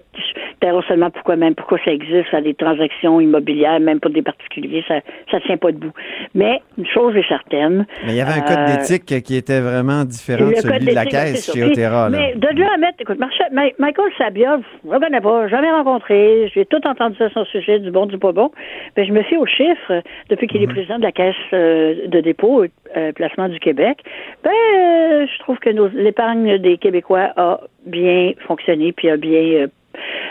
[0.87, 4.99] seulement pourquoi même pourquoi ça existe, a des transactions immobilières, même pour des particuliers, ça
[5.31, 5.91] ça tient pas debout.
[6.33, 7.85] Mais une chose est certaine.
[8.05, 10.95] Mais il y avait un code euh, d'éthique qui était vraiment différent de celui de
[10.95, 12.09] la caisse chez Otera.
[12.09, 13.19] Mais de là à mettre, écoute,
[13.51, 17.91] Michael Sabia, je ne connais pas, jamais rencontré, j'ai tout entendu à son sujet, du
[17.91, 18.51] bon, du pas bon.
[18.95, 22.19] Mais je me fie aux chiffres depuis qu'il est président de la Caisse euh, de
[22.21, 22.63] dépôt
[22.95, 23.99] euh, placement du Québec.
[24.43, 29.67] Ben, je trouve que l'épargne des Québécois a bien fonctionné, puis a bien, euh,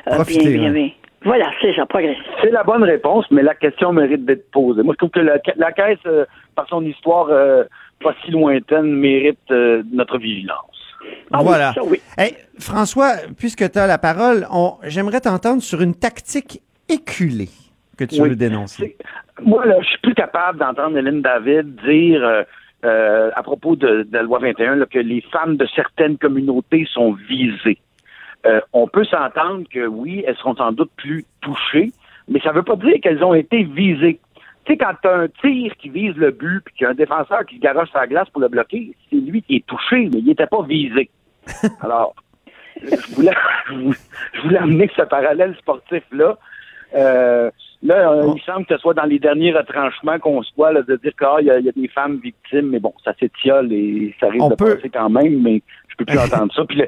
[0.07, 0.73] a Profité, bien, bien, ouais.
[0.75, 0.91] bien-
[1.25, 2.21] Voilà, c'est ça, progressé.
[2.43, 4.83] C'est la bonne réponse, mais la question mérite d'être posée.
[4.83, 7.65] Moi, je trouve que la, la Caisse, euh, par son histoire euh,
[8.03, 10.95] pas si lointaine, mérite euh, notre vigilance.
[11.33, 11.75] Ah voilà.
[12.19, 17.49] Hey, François, puisque tu as la parole, on- j'aimerais t'entendre sur une tactique éculée
[17.99, 18.29] que tu Oui.
[18.31, 18.97] veux dénoncer.
[19.43, 22.45] Moi, là, je suis plus capable d'entendre Hélène David dire
[22.83, 27.13] à propos de, de la loi 21 là, que les femmes de certaines communautés sont
[27.29, 27.79] visées.
[28.47, 31.91] Euh, on peut s'entendre que oui, elles seront sans doute plus touchées,
[32.29, 34.21] mais ça veut pas dire qu'elles ont été visées.
[34.65, 36.91] Tu sais, quand tu as un tir qui vise le but, puis qu'il y a
[36.91, 40.09] un défenseur qui se garoche la glace pour le bloquer, c'est lui qui est touché,
[40.13, 41.09] mais il n'était pas visé.
[41.81, 42.15] Alors,
[42.83, 43.33] je voulais,
[44.35, 46.37] je voulais amener ce parallèle sportif-là.
[46.95, 47.51] Euh,
[47.83, 50.97] là, euh, il semble que ce soit dans les derniers retranchements qu'on soit, là, de
[50.97, 54.15] dire qu'il y, a- il y a des femmes victimes, mais bon, ça s'étiole et
[54.21, 55.63] ça risque On de peut- passer quand même, mais
[55.97, 56.65] peux plus entendre ça.
[56.65, 56.83] Puis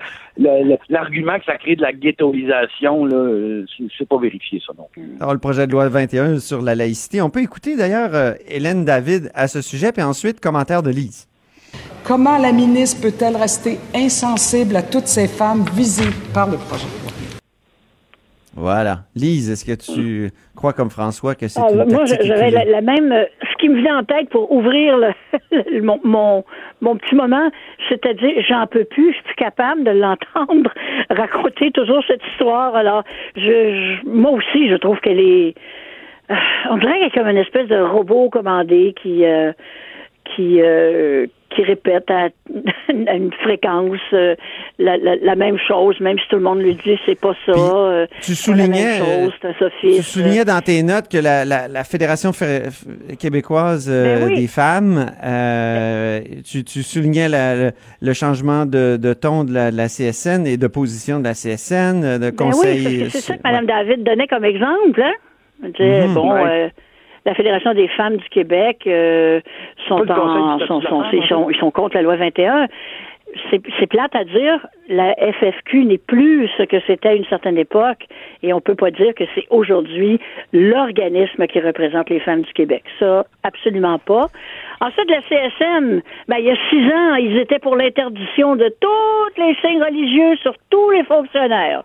[0.89, 4.89] l'argument que ça crée de la ghettoisation, là, euh, c'est- c'est pas vérifié, ça non
[4.93, 5.03] plus.
[5.21, 7.23] Alors, le projet de loi 21 sur la laïcité.
[7.23, 11.27] On peut écouter d'ailleurs euh, Hélène David à ce sujet, puis ensuite commentaire de Lise.
[12.05, 16.85] Comment la ministre peut-elle rester insensible à toutes ces femmes visées par le projet?
[16.85, 17.08] de loi?
[18.59, 18.99] Voilà.
[19.15, 22.81] Lise, est-ce que tu crois comme François que c'est Ah, une moi, j'avais la, la
[22.81, 23.13] même.
[23.13, 25.13] euh, Ce qui me vient en tête pour ouvrir le-
[25.73, 26.45] le- mon, mon,
[26.81, 27.51] mon petit moment,
[27.89, 30.71] c'est-à-dire, j'en peux plus, je suis plus capable de l'entendre
[31.11, 32.75] raconter toujours cette histoire.
[32.75, 33.05] Alors,
[33.37, 35.55] je, je- moi aussi, je trouve qu'elle est.
[36.31, 36.35] euh,
[36.71, 39.25] On dirait qu'elle est comme une espèce de robot commandé qui.
[39.25, 39.53] euh,
[40.35, 42.29] qui, euh, qui répète à,
[43.07, 44.35] à une fréquence euh,
[44.79, 47.53] la, la, la même chose, même si tout le monde lui dit c'est pas ça.
[47.53, 49.33] euh, Tu c'est la même soulignais, chose.
[49.81, 52.33] Tu soulignais dans tes notes que la, la, Fédération
[53.19, 54.41] québécoise euh, Ben oui.
[54.43, 55.07] des femmes,
[56.45, 57.71] tu, tu soulignais le,
[58.01, 61.33] le changement de, de ton de la, de la CSN et de position de la
[61.35, 62.87] CSN, de Ben conseil.
[62.87, 65.03] oui, parce que c'est ça que Mme David donnait comme exemple.
[65.03, 65.13] Hein?
[65.65, 66.15] Elle disait, Mhm.
[66.15, 66.73] bon, Ouais.
[67.25, 69.41] La Fédération des femmes du Québec euh,
[69.87, 72.67] sont, en, sont, sont, femme, sont, ils sont contre la loi 21.
[73.51, 77.59] C'est c'est plate à dire, la FFQ n'est plus ce que c'était à une certaine
[77.59, 78.07] époque
[78.43, 80.19] et on peut pas dire que c'est aujourd'hui
[80.55, 82.85] l'organisme qui représente les femmes du Québec.
[82.99, 84.29] Ça, absolument pas.
[84.81, 89.41] Ensuite, la CSN, ben, il y a six ans, ils étaient pour l'interdiction de tous
[89.43, 91.83] les signes religieux sur tous les fonctionnaires.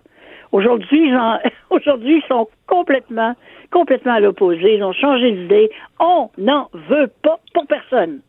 [0.54, 1.40] Aujourd'hui, ils, en-
[1.72, 3.34] aujourd'hui, ils sont complètement,
[3.74, 4.76] complètement à l'opposé.
[4.76, 5.70] Ils ont changé d'idée.
[6.00, 8.20] On n'en veut pas pour personne.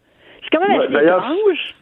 [0.43, 1.75] C'est quand même assez étrange.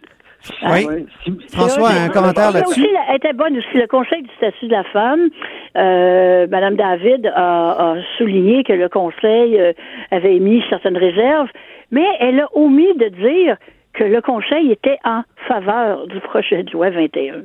[0.64, 1.06] Oui.
[1.52, 2.80] François, un commentaire Là là-dessus?
[2.80, 3.74] aussi, elle était bonne aussi.
[3.74, 5.28] Le Conseil du statut de la femme,
[5.76, 9.72] euh, Madame David a, a souligné que le Conseil euh,
[10.10, 11.48] avait émis certaines réserves,
[11.92, 13.56] mais elle a omis de dire
[13.92, 17.42] que le Conseil était en faveur du projet de loi 21.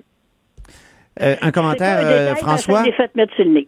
[1.22, 2.84] Euh, un commentaire, C'est pas un euh, détail, François?
[2.84, 3.68] Fait mettre sur le nez.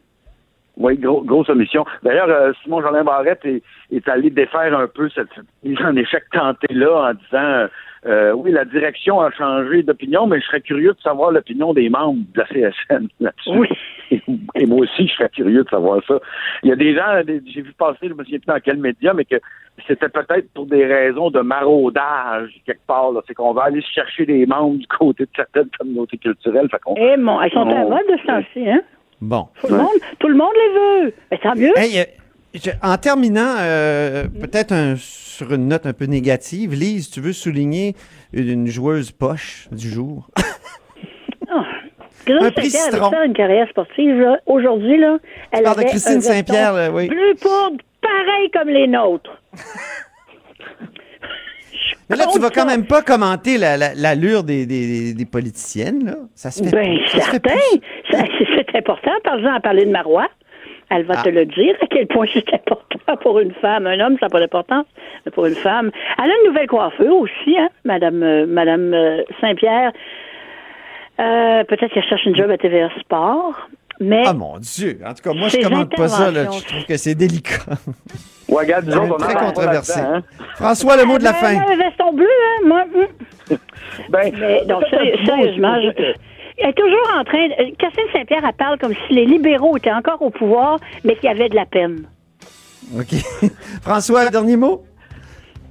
[0.78, 1.86] Oui, gros, grosse omission.
[2.04, 3.62] D'ailleurs, euh, Simon Jolin Barrette est,
[3.92, 5.28] est allé défaire un peu cette,
[5.64, 7.68] mise en échec tentée-là en disant
[8.06, 11.90] euh, oui, la direction a changé d'opinion, mais je serais curieux de savoir l'opinion des
[11.90, 13.58] membres de la CSN là-dessus.
[13.58, 13.68] Oui.
[14.12, 14.24] Et,
[14.56, 16.16] et moi aussi, je serais curieux de savoir ça.
[16.64, 19.14] Il y a des gens, j'ai vu passer, je me souviens plus dans quel média,
[19.14, 19.36] mais que
[19.88, 23.12] c'était peut-être pour des raisons de maraudage quelque part.
[23.12, 23.22] là.
[23.28, 26.70] C'est qu'on va aller chercher des membres du côté de certaines communautés culturelles.
[26.72, 28.82] Fait Eh mon, elles sont à mode de ce temps-ci, hein?
[29.22, 29.48] Bon.
[29.62, 29.90] Tout le monde,
[30.20, 31.14] tout le monde les veut.
[31.32, 31.78] Ben, tant mieux.
[31.78, 32.04] Hey, euh,
[32.54, 37.34] je- en terminant, euh, peut-être un- sur une note un peu négative, Lise, tu veux
[37.34, 37.96] souligner
[38.34, 40.30] une, une joueuse poche du jour?
[42.26, 43.12] Grace Un prix citron.
[43.26, 44.38] une carrière sportive, là.
[44.46, 45.18] Aujourd'hui, là,
[45.52, 47.08] elle avait Christine Saint-Pierre, là, oui.
[47.08, 49.42] bleu poudre, pareil comme les nôtres.
[52.10, 56.06] Mais là, tu vas quand même pas commenter la- la- l'allure des, des, des politiciennes,
[56.06, 56.16] là.
[56.36, 57.60] Ça se fait Ben, ça se fait certain.
[58.12, 58.49] Ça, c'est- C'est
[58.90, 59.12] important.
[59.24, 60.28] Par exemple, à parler de Marois.
[60.92, 61.24] Elle va Ah.
[61.24, 63.86] te le dire à quel point c'est important pour une femme.
[63.86, 64.86] Un homme, ça n'a pas d'importance,
[65.26, 65.92] mais pour une femme.
[66.18, 69.92] Elle a une nouvelle coiffure aussi, hein, Madame, euh, Madame euh, Saint-Pierre.
[71.20, 73.68] Euh, Peut-être qu'elle cherche une job à TVA Sport.
[74.00, 74.98] Mais Ah mon Dieu!
[75.06, 76.46] En tout cas, moi, je Ces commente pas ça, là.
[76.46, 77.58] Je trouve que c'est délicat.
[78.48, 80.00] Ouais, regarde, on Très en controversé.
[80.00, 80.24] hein.
[80.56, 81.72] François, le mot de la Ben, fin.
[81.72, 82.84] un veston bleu, hein, moi.
[82.96, 83.58] hum.
[84.10, 86.14] Ben, Mais donc, sérieux- sérieusement, je-
[86.62, 87.48] elle est toujours en train.
[87.48, 91.26] de- Catherine Saint-Pierre, elle parle comme si les libéraux étaient encore au pouvoir, mais qu'il
[91.30, 92.04] y avait de la peine.
[92.98, 93.14] OK.
[93.82, 94.84] François, dernier mot?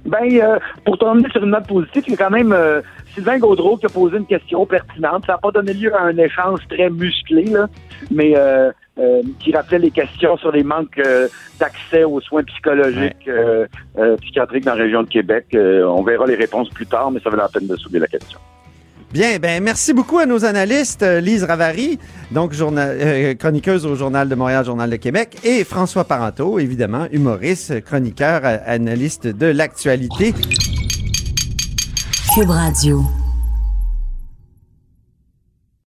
[0.05, 2.81] Ben, euh, pour terminer sur une note positive, il y a quand même euh,
[3.13, 5.25] Sylvain Gaudreau qui a posé une question pertinente.
[5.25, 7.67] Ça n'a pas donné lieu à un échange très musclé, là,
[8.09, 11.27] mais euh, euh, qui rappelait les questions sur les manques euh,
[11.59, 13.67] d'accès aux soins psychologiques, euh,
[13.97, 15.47] euh, psychiatriques dans la région de Québec.
[15.53, 18.07] Euh, on verra les réponses plus tard, mais ça valait la peine de soulever la
[18.07, 18.39] question.
[19.11, 21.97] Bien, ben merci beaucoup à nos analystes, euh, Lise Ravary,
[22.29, 27.07] donc journa- euh, chroniqueuse au Journal de Montréal, Journal de Québec, et François Parenteau, évidemment,
[27.11, 30.35] humoriste, chroniqueur, euh, analyste de l'actualité.
[32.35, 33.03] Cube Radio.